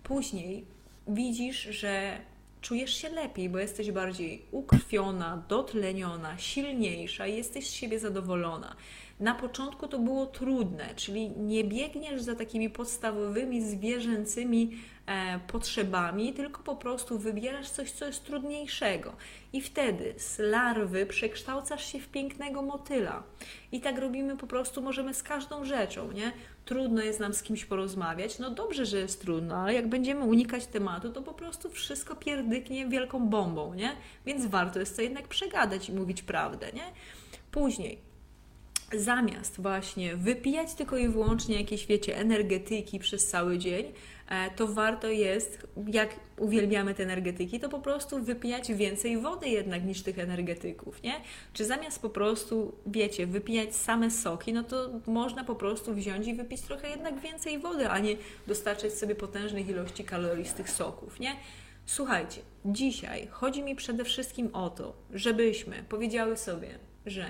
[0.03, 0.65] Później
[1.07, 2.17] widzisz, że
[2.61, 8.75] czujesz się lepiej, bo jesteś bardziej ukrwiona, dotleniona, silniejsza i jesteś z siebie zadowolona.
[9.19, 14.71] Na początku to było trudne, czyli nie biegniesz za takimi podstawowymi zwierzęcymi
[15.05, 19.15] e, potrzebami, tylko po prostu wybierasz coś, co jest trudniejszego.
[19.53, 23.23] I wtedy z larwy przekształcasz się w pięknego motyla.
[23.71, 26.31] I tak robimy po prostu, możemy z każdą rzeczą, nie?
[26.71, 28.39] Trudno jest nam z kimś porozmawiać.
[28.39, 32.87] No dobrze, że jest trudno, ale jak będziemy unikać tematu, to po prostu wszystko pierdyknie
[32.87, 33.95] wielką bombą, nie?
[34.25, 36.83] Więc warto jest to jednak przegadać i mówić prawdę, nie?
[37.51, 37.97] Później
[38.93, 43.85] zamiast właśnie wypijać tylko i wyłącznie jakieś, wiecie, energetyki przez cały dzień,
[44.29, 49.85] e, to warto jest, jak uwielbiamy te energetyki, to po prostu wypijać więcej wody jednak
[49.85, 51.13] niż tych energetyków, nie?
[51.53, 56.33] Czy zamiast po prostu, wiecie, wypijać same soki, no to można po prostu wziąć i
[56.33, 58.15] wypić trochę jednak więcej wody, a nie
[58.47, 61.35] dostarczać sobie potężnych ilości kalorii z tych soków, nie?
[61.85, 67.25] Słuchajcie, dzisiaj chodzi mi przede wszystkim o to, żebyśmy powiedziały sobie, że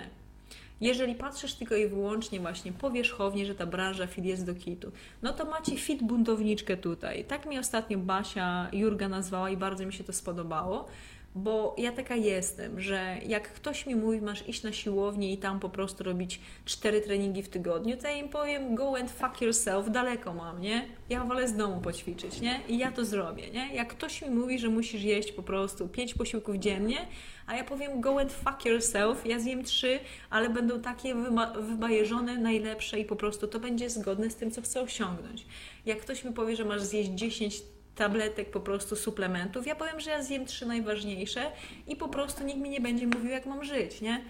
[0.82, 4.92] jeżeli patrzysz tylko i wyłącznie właśnie powierzchownie, że ta branża fit jest do kitu,
[5.22, 7.26] no to macie fit buntowniczkę tutaj.
[7.26, 10.88] Tak mi ostatnio Basia Jurga nazwała i bardzo mi się to spodobało
[11.36, 15.60] bo ja taka jestem, że jak ktoś mi mówi, masz iść na siłownię i tam
[15.60, 19.92] po prostu robić cztery treningi w tygodniu, to ja im powiem, go and fuck yourself,
[19.92, 20.88] daleko mam, nie?
[21.10, 22.60] Ja wolę z domu poćwiczyć, nie?
[22.68, 23.74] I ja to zrobię, nie?
[23.74, 27.08] Jak ktoś mi mówi, że musisz jeść po prostu pięć posiłków dziennie,
[27.48, 31.16] a ja powiem go and fuck yourself, ja zjem trzy, ale będą takie
[31.60, 35.46] wybajeżone, najlepsze i po prostu to będzie zgodne z tym, co chcę osiągnąć.
[35.86, 37.64] Jak ktoś mi powie, że masz zjeść 10
[37.96, 39.68] tabletek, po prostu suplementów.
[39.68, 41.52] Ja powiem, że ja zjem trzy najważniejsze
[41.88, 44.22] i po prostu nikt mi nie będzie mówił, jak mam żyć, nie?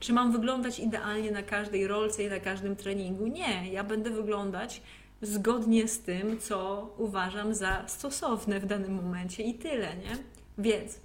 [0.00, 3.26] Czy mam wyglądać idealnie na każdej rolce i na każdym treningu?
[3.26, 4.82] Nie, ja będę wyglądać
[5.22, 10.18] zgodnie z tym, co uważam za stosowne w danym momencie i tyle, nie?
[10.58, 11.00] Więc,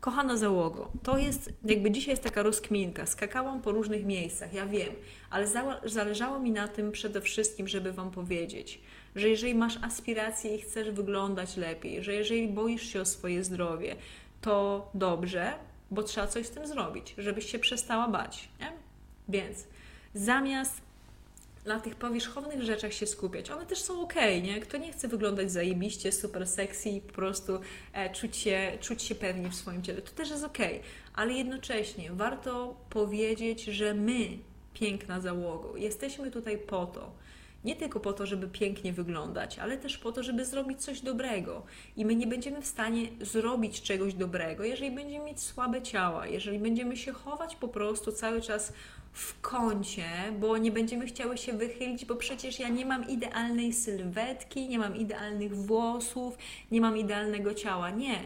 [0.00, 4.92] kochana załogo, to jest, jakby dzisiaj jest taka rozkminka, skakałam po różnych miejscach, ja wiem,
[5.30, 5.46] ale
[5.84, 8.80] zależało mi na tym przede wszystkim, żeby Wam powiedzieć,
[9.16, 13.96] że jeżeli masz aspiracje i chcesz wyglądać lepiej, że jeżeli boisz się o swoje zdrowie,
[14.40, 15.52] to dobrze,
[15.90, 18.48] bo trzeba coś z tym zrobić, żebyś się przestała bać.
[18.60, 18.72] Nie?
[19.28, 19.66] Więc
[20.14, 20.80] zamiast
[21.68, 23.50] na tych powierzchownych rzeczach się skupiać.
[23.50, 24.60] One też są ok, nie?
[24.60, 27.60] Kto nie chce wyglądać zajebiście, super sexy i po prostu
[27.92, 30.58] e, czuć, się, czuć się pewnie w swoim ciele, to też jest ok.
[31.14, 34.28] Ale jednocześnie warto powiedzieć, że my,
[34.74, 37.12] piękna załogo, jesteśmy tutaj po to,
[37.64, 41.62] nie tylko po to, żeby pięknie wyglądać, ale też po to, żeby zrobić coś dobrego.
[41.96, 46.58] I my nie będziemy w stanie zrobić czegoś dobrego, jeżeli będziemy mieć słabe ciała, jeżeli
[46.58, 48.72] będziemy się chować po prostu cały czas
[49.12, 50.04] w kącie,
[50.40, 54.96] bo nie będziemy chciały się wychylić, bo przecież ja nie mam idealnej sylwetki, nie mam
[54.96, 56.38] idealnych włosów,
[56.70, 57.90] nie mam idealnego ciała.
[57.90, 58.18] Nie.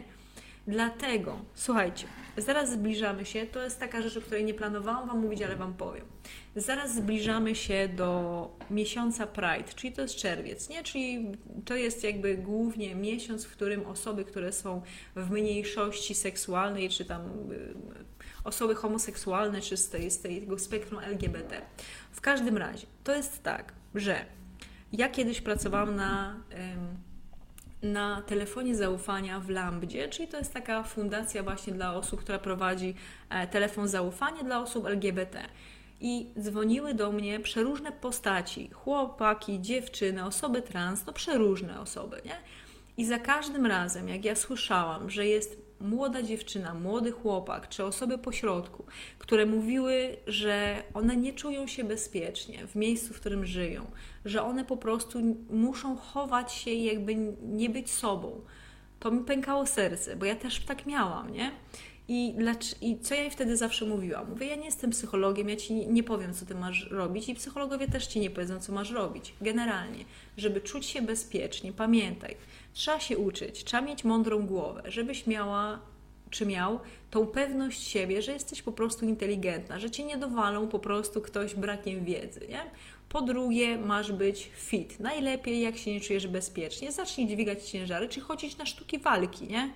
[0.67, 5.41] Dlatego, słuchajcie, zaraz zbliżamy się, to jest taka rzecz, o której nie planowałam Wam mówić,
[5.41, 6.05] ale Wam powiem.
[6.55, 10.83] Zaraz zbliżamy się do miesiąca Pride, czyli to jest czerwiec, nie?
[10.83, 11.31] Czyli
[11.65, 14.81] to jest jakby głównie miesiąc, w którym osoby, które są
[15.15, 17.73] w mniejszości seksualnej, czy tam y,
[18.43, 21.61] osoby homoseksualne, czy z, tej, z tego spektrum LGBT.
[22.11, 24.25] W każdym razie, to jest tak, że
[24.91, 26.35] ja kiedyś pracowałam na
[27.83, 32.95] na telefonie zaufania w Lambdzie, czyli to jest taka fundacja właśnie dla osób, która prowadzi
[33.29, 35.43] e, telefon zaufania dla osób LGBT.
[36.05, 42.35] I dzwoniły do mnie przeróżne postaci, chłopaki, dziewczyny, osoby trans, no przeróżne osoby, nie?
[42.97, 48.17] I za każdym razem, jak ja słyszałam, że jest młoda dziewczyna, młody chłopak, czy osoby
[48.17, 48.85] pośrodku,
[49.19, 53.85] które mówiły, że one nie czują się bezpiecznie w miejscu, w którym żyją,
[54.25, 58.41] że one po prostu muszą chować się i jakby nie być sobą.
[58.99, 61.51] To mi pękało serce, bo ja też tak miałam, nie?
[62.07, 62.35] I,
[62.81, 64.29] I co ja jej wtedy zawsze mówiłam?
[64.29, 67.87] Mówię, ja nie jestem psychologiem, ja ci nie powiem, co ty masz robić, i psychologowie
[67.87, 69.33] też ci nie powiedzą, co masz robić.
[69.41, 70.05] Generalnie,
[70.37, 72.35] żeby czuć się bezpiecznie, pamiętaj,
[72.73, 75.79] trzeba się uczyć, trzeba mieć mądrą głowę, żebyś miała
[76.29, 76.79] czy miał
[77.11, 81.55] tą pewność siebie, że jesteś po prostu inteligentna, że cię nie dowalą po prostu ktoś
[81.55, 82.61] brakiem wiedzy, nie?
[83.09, 84.99] Po drugie, masz być fit.
[84.99, 89.73] Najlepiej, jak się nie czujesz bezpiecznie, zacznij dźwigać ciężary, czy chodzić na sztuki walki, nie?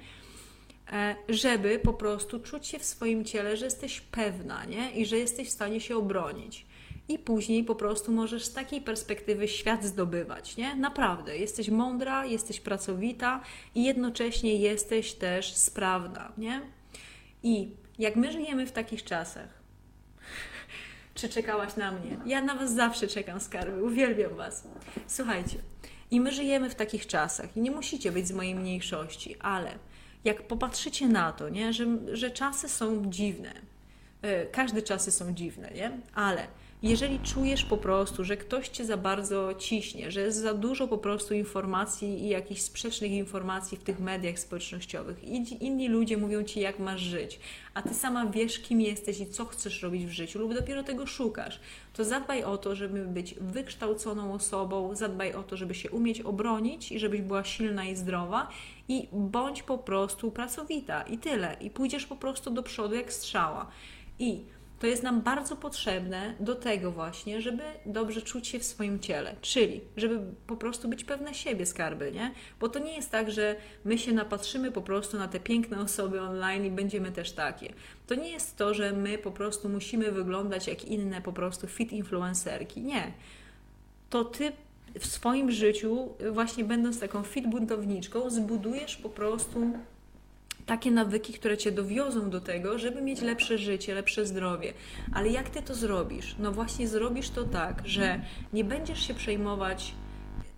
[0.93, 4.91] E, żeby po prostu czuć się w swoim ciele, że jesteś pewna, nie?
[4.91, 6.65] I że jesteś w stanie się obronić.
[7.10, 10.76] I później po prostu możesz z takiej perspektywy świat zdobywać, nie?
[10.76, 13.41] Naprawdę, jesteś mądra, jesteś pracowita
[13.76, 16.62] i jednocześnie jesteś też sprawna, nie?
[17.43, 19.50] I jak my żyjemy w takich czasach,
[21.16, 22.18] czy czekałaś na mnie?
[22.26, 23.84] Ja na Was zawsze czekam, skarby.
[23.84, 24.68] Uwielbiam Was.
[25.07, 25.57] Słuchajcie,
[26.12, 29.72] i my żyjemy w takich czasach i nie musicie być z mojej mniejszości, ale
[30.28, 33.53] jak popatrzycie na to, nie, że, że czasy są dziwne,
[34.21, 35.91] e, każde czasy są dziwne, nie?
[36.13, 36.47] ale
[36.84, 40.97] jeżeli czujesz po prostu, że ktoś cię za bardzo ciśnie, że jest za dużo po
[40.97, 46.59] prostu informacji i jakichś sprzecznych informacji w tych mediach społecznościowych, i inni ludzie mówią ci,
[46.59, 47.39] jak masz żyć,
[47.73, 51.07] a ty sama wiesz, kim jesteś i co chcesz robić w życiu, lub dopiero tego
[51.07, 51.59] szukasz,
[51.93, 56.91] to zadbaj o to, żeby być wykształconą osobą, zadbaj o to, żeby się umieć obronić
[56.91, 58.47] i żebyś była silna i zdrowa,
[58.90, 61.58] i bądź po prostu pracowita i tyle.
[61.62, 63.68] I pójdziesz po prostu do przodu jak strzała.
[64.20, 64.44] I
[64.80, 69.36] to jest nam bardzo potrzebne do tego właśnie, żeby dobrze czuć się w swoim ciele,
[69.42, 72.32] czyli żeby po prostu być pewne siebie skarby, nie?
[72.60, 76.22] Bo to nie jest tak, że my się napatrzymy po prostu na te piękne osoby
[76.22, 77.74] online i będziemy też takie.
[78.08, 81.94] To nie jest to, że my po prostu musimy wyglądać jak inne po prostu fit
[81.94, 82.82] influencerki.
[82.82, 83.12] Nie.
[84.10, 84.52] To ty
[85.00, 89.72] w swoim życiu, właśnie będąc taką fit buntowniczką, zbudujesz po prostu
[90.66, 94.74] takie nawyki, które cię dowiozą do tego, żeby mieć lepsze życie, lepsze zdrowie.
[95.14, 96.36] Ale jak ty to zrobisz?
[96.39, 98.22] No właśnie zrobisz to tak, że
[98.54, 99.93] nie będziesz się przejmować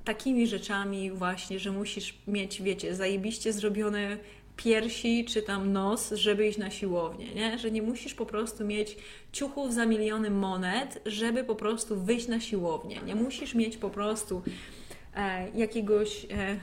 [0.05, 4.17] takimi rzeczami właśnie, że musisz mieć, wiecie, zajebiście zrobione
[4.63, 7.59] piersi czy tam nos, żeby iść na siłownię, nie?
[7.59, 8.97] Że nie musisz po prostu mieć
[9.31, 12.99] ciuchów za miliony monet, żeby po prostu wyjść na siłownię.
[13.05, 14.41] Nie musisz mieć po prostu
[15.15, 16.59] e, jakiegoś e,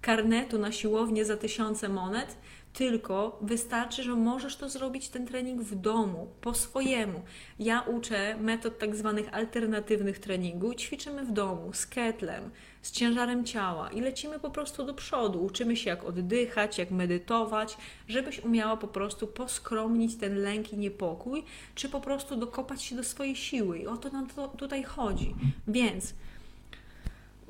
[0.00, 2.36] karnetu na siłownię za tysiące monet,
[2.72, 7.22] tylko wystarczy, że możesz to zrobić ten trening w domu, po swojemu.
[7.58, 12.50] Ja uczę metod tak zwanych alternatywnych treningu, ćwiczymy w domu z ketlem,
[12.82, 15.44] z ciężarem ciała i lecimy po prostu do przodu.
[15.44, 17.76] Uczymy się jak oddychać, jak medytować,
[18.08, 21.44] żebyś umiała po prostu poskromnić ten lęk i niepokój,
[21.74, 23.78] czy po prostu dokopać się do swojej siły.
[23.78, 25.34] I o to nam to tutaj chodzi.
[25.68, 26.14] Więc,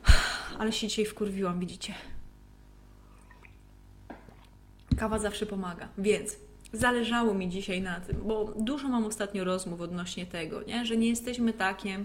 [0.58, 1.94] ale się dzisiaj wkurwiłam, widzicie.
[5.00, 6.36] Kawa zawsze pomaga, więc
[6.72, 10.86] zależało mi dzisiaj na tym, bo dużo mam ostatnio rozmów odnośnie tego, nie?
[10.86, 12.04] że nie jesteśmy takie,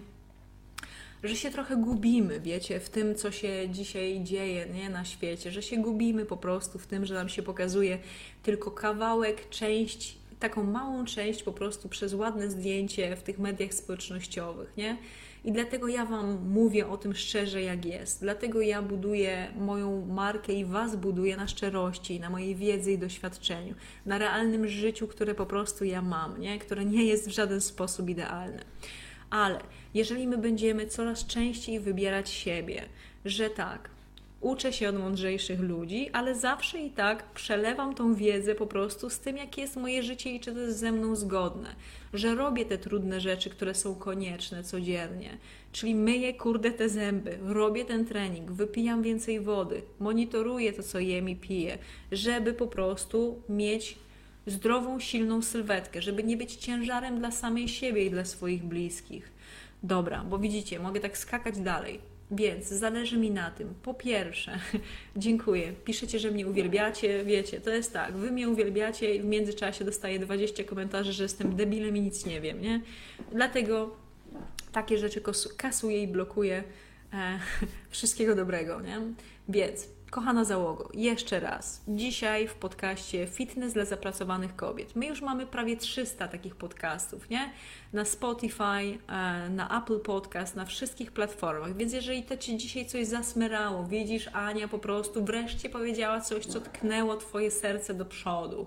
[1.23, 4.89] że się trochę gubimy, wiecie, w tym, co się dzisiaj dzieje nie?
[4.89, 7.99] na świecie, że się gubimy po prostu w tym, że nam się pokazuje
[8.43, 14.73] tylko kawałek, część, taką małą część po prostu przez ładne zdjęcie w tych mediach społecznościowych,
[14.77, 14.97] nie?
[15.45, 18.21] I dlatego ja Wam mówię o tym szczerze, jak jest.
[18.21, 23.75] Dlatego ja buduję moją markę i Was buduję na szczerości, na mojej wiedzy i doświadczeniu,
[24.05, 26.59] na realnym życiu, które po prostu ja mam, nie?
[26.59, 28.63] które nie jest w żaden sposób idealne.
[29.29, 29.59] Ale
[29.93, 32.85] jeżeli my będziemy coraz częściej wybierać siebie,
[33.25, 33.89] że tak,
[34.45, 39.19] uczę się od mądrzejszych ludzi, ale zawsze i tak przelewam tą wiedzę po prostu z
[39.19, 41.75] tym, jakie jest moje życie i czy to jest ze mną zgodne.
[42.13, 45.37] Że robię te trudne rzeczy, które są konieczne codziennie.
[45.71, 51.29] Czyli myję kurde te zęby, robię ten trening, wypijam więcej wody, monitoruję to, co jem
[51.29, 51.77] i piję,
[52.11, 53.97] żeby po prostu mieć
[54.47, 59.31] zdrową, silną sylwetkę, żeby nie być ciężarem dla samej siebie i dla swoich bliskich.
[59.83, 63.73] Dobra, bo widzicie, mogę tak skakać dalej więc zależy mi na tym.
[63.83, 64.59] Po pierwsze,
[65.17, 65.73] dziękuję.
[65.85, 67.23] Piszecie, że mnie uwielbiacie.
[67.25, 68.13] Wiecie, to jest tak.
[68.13, 72.41] Wy mnie uwielbiacie i w międzyczasie dostaję 20 komentarzy, że jestem debilem i nic nie
[72.41, 72.81] wiem, nie?
[73.31, 73.95] Dlatego
[74.71, 75.21] takie rzeczy
[75.57, 76.63] kasuję i blokuję.
[77.13, 77.39] E,
[77.89, 79.01] wszystkiego dobrego, nie?
[79.49, 81.81] Więc Kochana załogo, jeszcze raz.
[81.87, 84.95] Dzisiaj w podcaście Fitness dla zapracowanych kobiet.
[84.95, 87.51] My już mamy prawie 300 takich podcastów, nie?
[87.93, 88.63] Na Spotify,
[89.07, 91.77] e, na Apple Podcast, na wszystkich platformach.
[91.77, 96.61] Więc jeżeli to Ci dzisiaj coś zasmerało, widzisz, Ania po prostu wreszcie powiedziała coś, co
[96.61, 98.65] tknęło Twoje serce do przodu,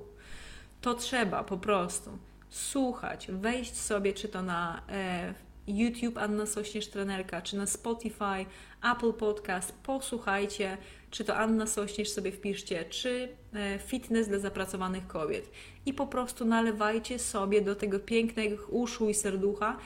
[0.81, 2.11] to trzeba po prostu
[2.51, 5.35] słuchać, wejść sobie, czy to na e,
[5.69, 8.47] YouTube Anna Sośnierz Trenerka, czy na Spotify,
[8.93, 10.79] Apple Podcast, posłuchajcie,
[11.11, 15.51] czy to Anna Sośnierz sobie wpiszcie, czy e, fitness dla zapracowanych kobiet.
[15.87, 19.79] I po prostu nalewajcie sobie do tego pięknego uszu i serducha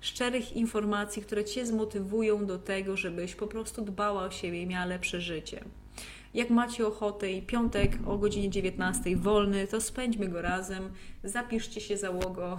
[0.00, 4.84] szczerych informacji, które Cię zmotywują do tego, żebyś po prostu dbała o siebie i miała
[4.84, 5.64] lepsze życie.
[6.34, 10.90] Jak macie ochotę i piątek o godzinie 19 wolny, to spędźmy go razem.
[11.24, 12.58] Zapiszcie się załogo.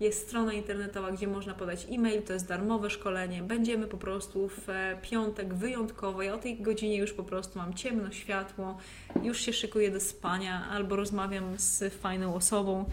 [0.00, 3.42] Jest strona internetowa, gdzie można podać e-mail, to jest darmowe szkolenie.
[3.42, 6.22] Będziemy po prostu w e, piątek wyjątkowo.
[6.22, 8.78] Ja o tej godzinie już po prostu mam ciemno, światło,
[9.22, 12.84] już się szykuję do spania albo rozmawiam z fajną osobą,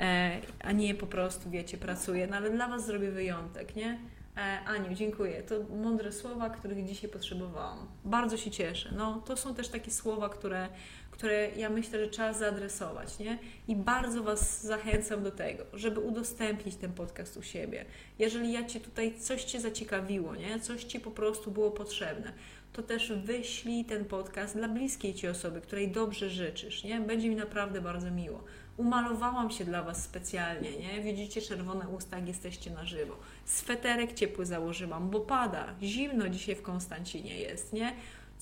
[0.00, 2.26] e, a nie po prostu, wiecie, pracuję.
[2.26, 3.98] No ale dla Was zrobię wyjątek, nie?
[4.36, 5.42] E, Aniu, dziękuję.
[5.42, 7.78] To mądre słowa, których dzisiaj potrzebowałam.
[8.04, 8.90] Bardzo się cieszę.
[8.96, 10.68] No, to są też takie słowa, które,
[11.14, 13.38] które ja myślę, że trzeba zaadresować, nie?
[13.68, 17.84] I bardzo Was zachęcam do tego, żeby udostępnić ten podcast u siebie.
[18.18, 20.60] Jeżeli ja Cię tutaj coś Cię zaciekawiło, nie?
[20.60, 22.32] Coś Ci po prostu było potrzebne,
[22.72, 27.00] to też wyślij ten podcast dla bliskiej Ci osoby, której dobrze życzysz, nie?
[27.00, 28.44] Będzie mi naprawdę bardzo miło
[28.76, 31.00] Umalowałam się dla Was specjalnie, nie?
[31.00, 33.16] Widzicie czerwone usta, jak jesteście na żywo.
[33.44, 35.74] Sweterek ciepły założyłam, bo pada.
[35.82, 37.92] Zimno dzisiaj w Konstancinie jest, nie?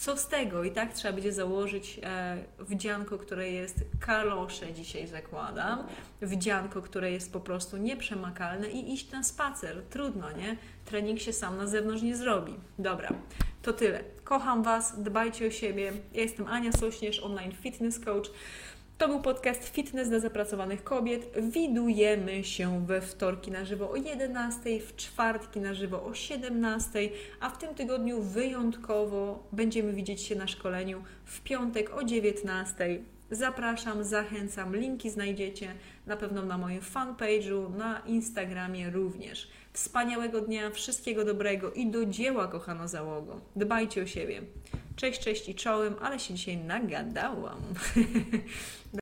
[0.02, 0.64] Co z tego?
[0.64, 5.86] I tak trzeba będzie założyć e, wdzianko, które jest kalosze dzisiaj zakładam.
[6.22, 9.82] Wdzianko, które jest po prostu nieprzemakalne i iść na spacer.
[9.90, 10.56] Trudno, nie?
[10.84, 12.54] Trening się sam na zewnątrz nie zrobi.
[12.78, 13.08] Dobra,
[13.62, 14.04] to tyle.
[14.24, 15.92] Kocham Was, dbajcie o siebie.
[16.12, 18.30] Ja jestem Ania Sośnierz, online fitness coach.
[19.02, 21.34] To był podcast Fitness dla zapracowanych kobiet.
[21.50, 27.50] Widujemy się we wtorki na żywo o 11, w czwartki na żywo o 17, a
[27.50, 32.98] w tym tygodniu wyjątkowo będziemy widzieć się na szkoleniu w piątek o 19.
[33.30, 35.74] Zapraszam, zachęcam, linki znajdziecie
[36.06, 39.50] na pewno na moim fanpage'u, na Instagramie również.
[39.72, 43.40] Wspaniałego dnia, wszystkiego dobrego i do dzieła, kochana załogo.
[43.56, 44.42] Dbajcie o siebie.
[44.96, 47.60] Cześć, cześć i czołem, ale się dzisiaj nagadałam.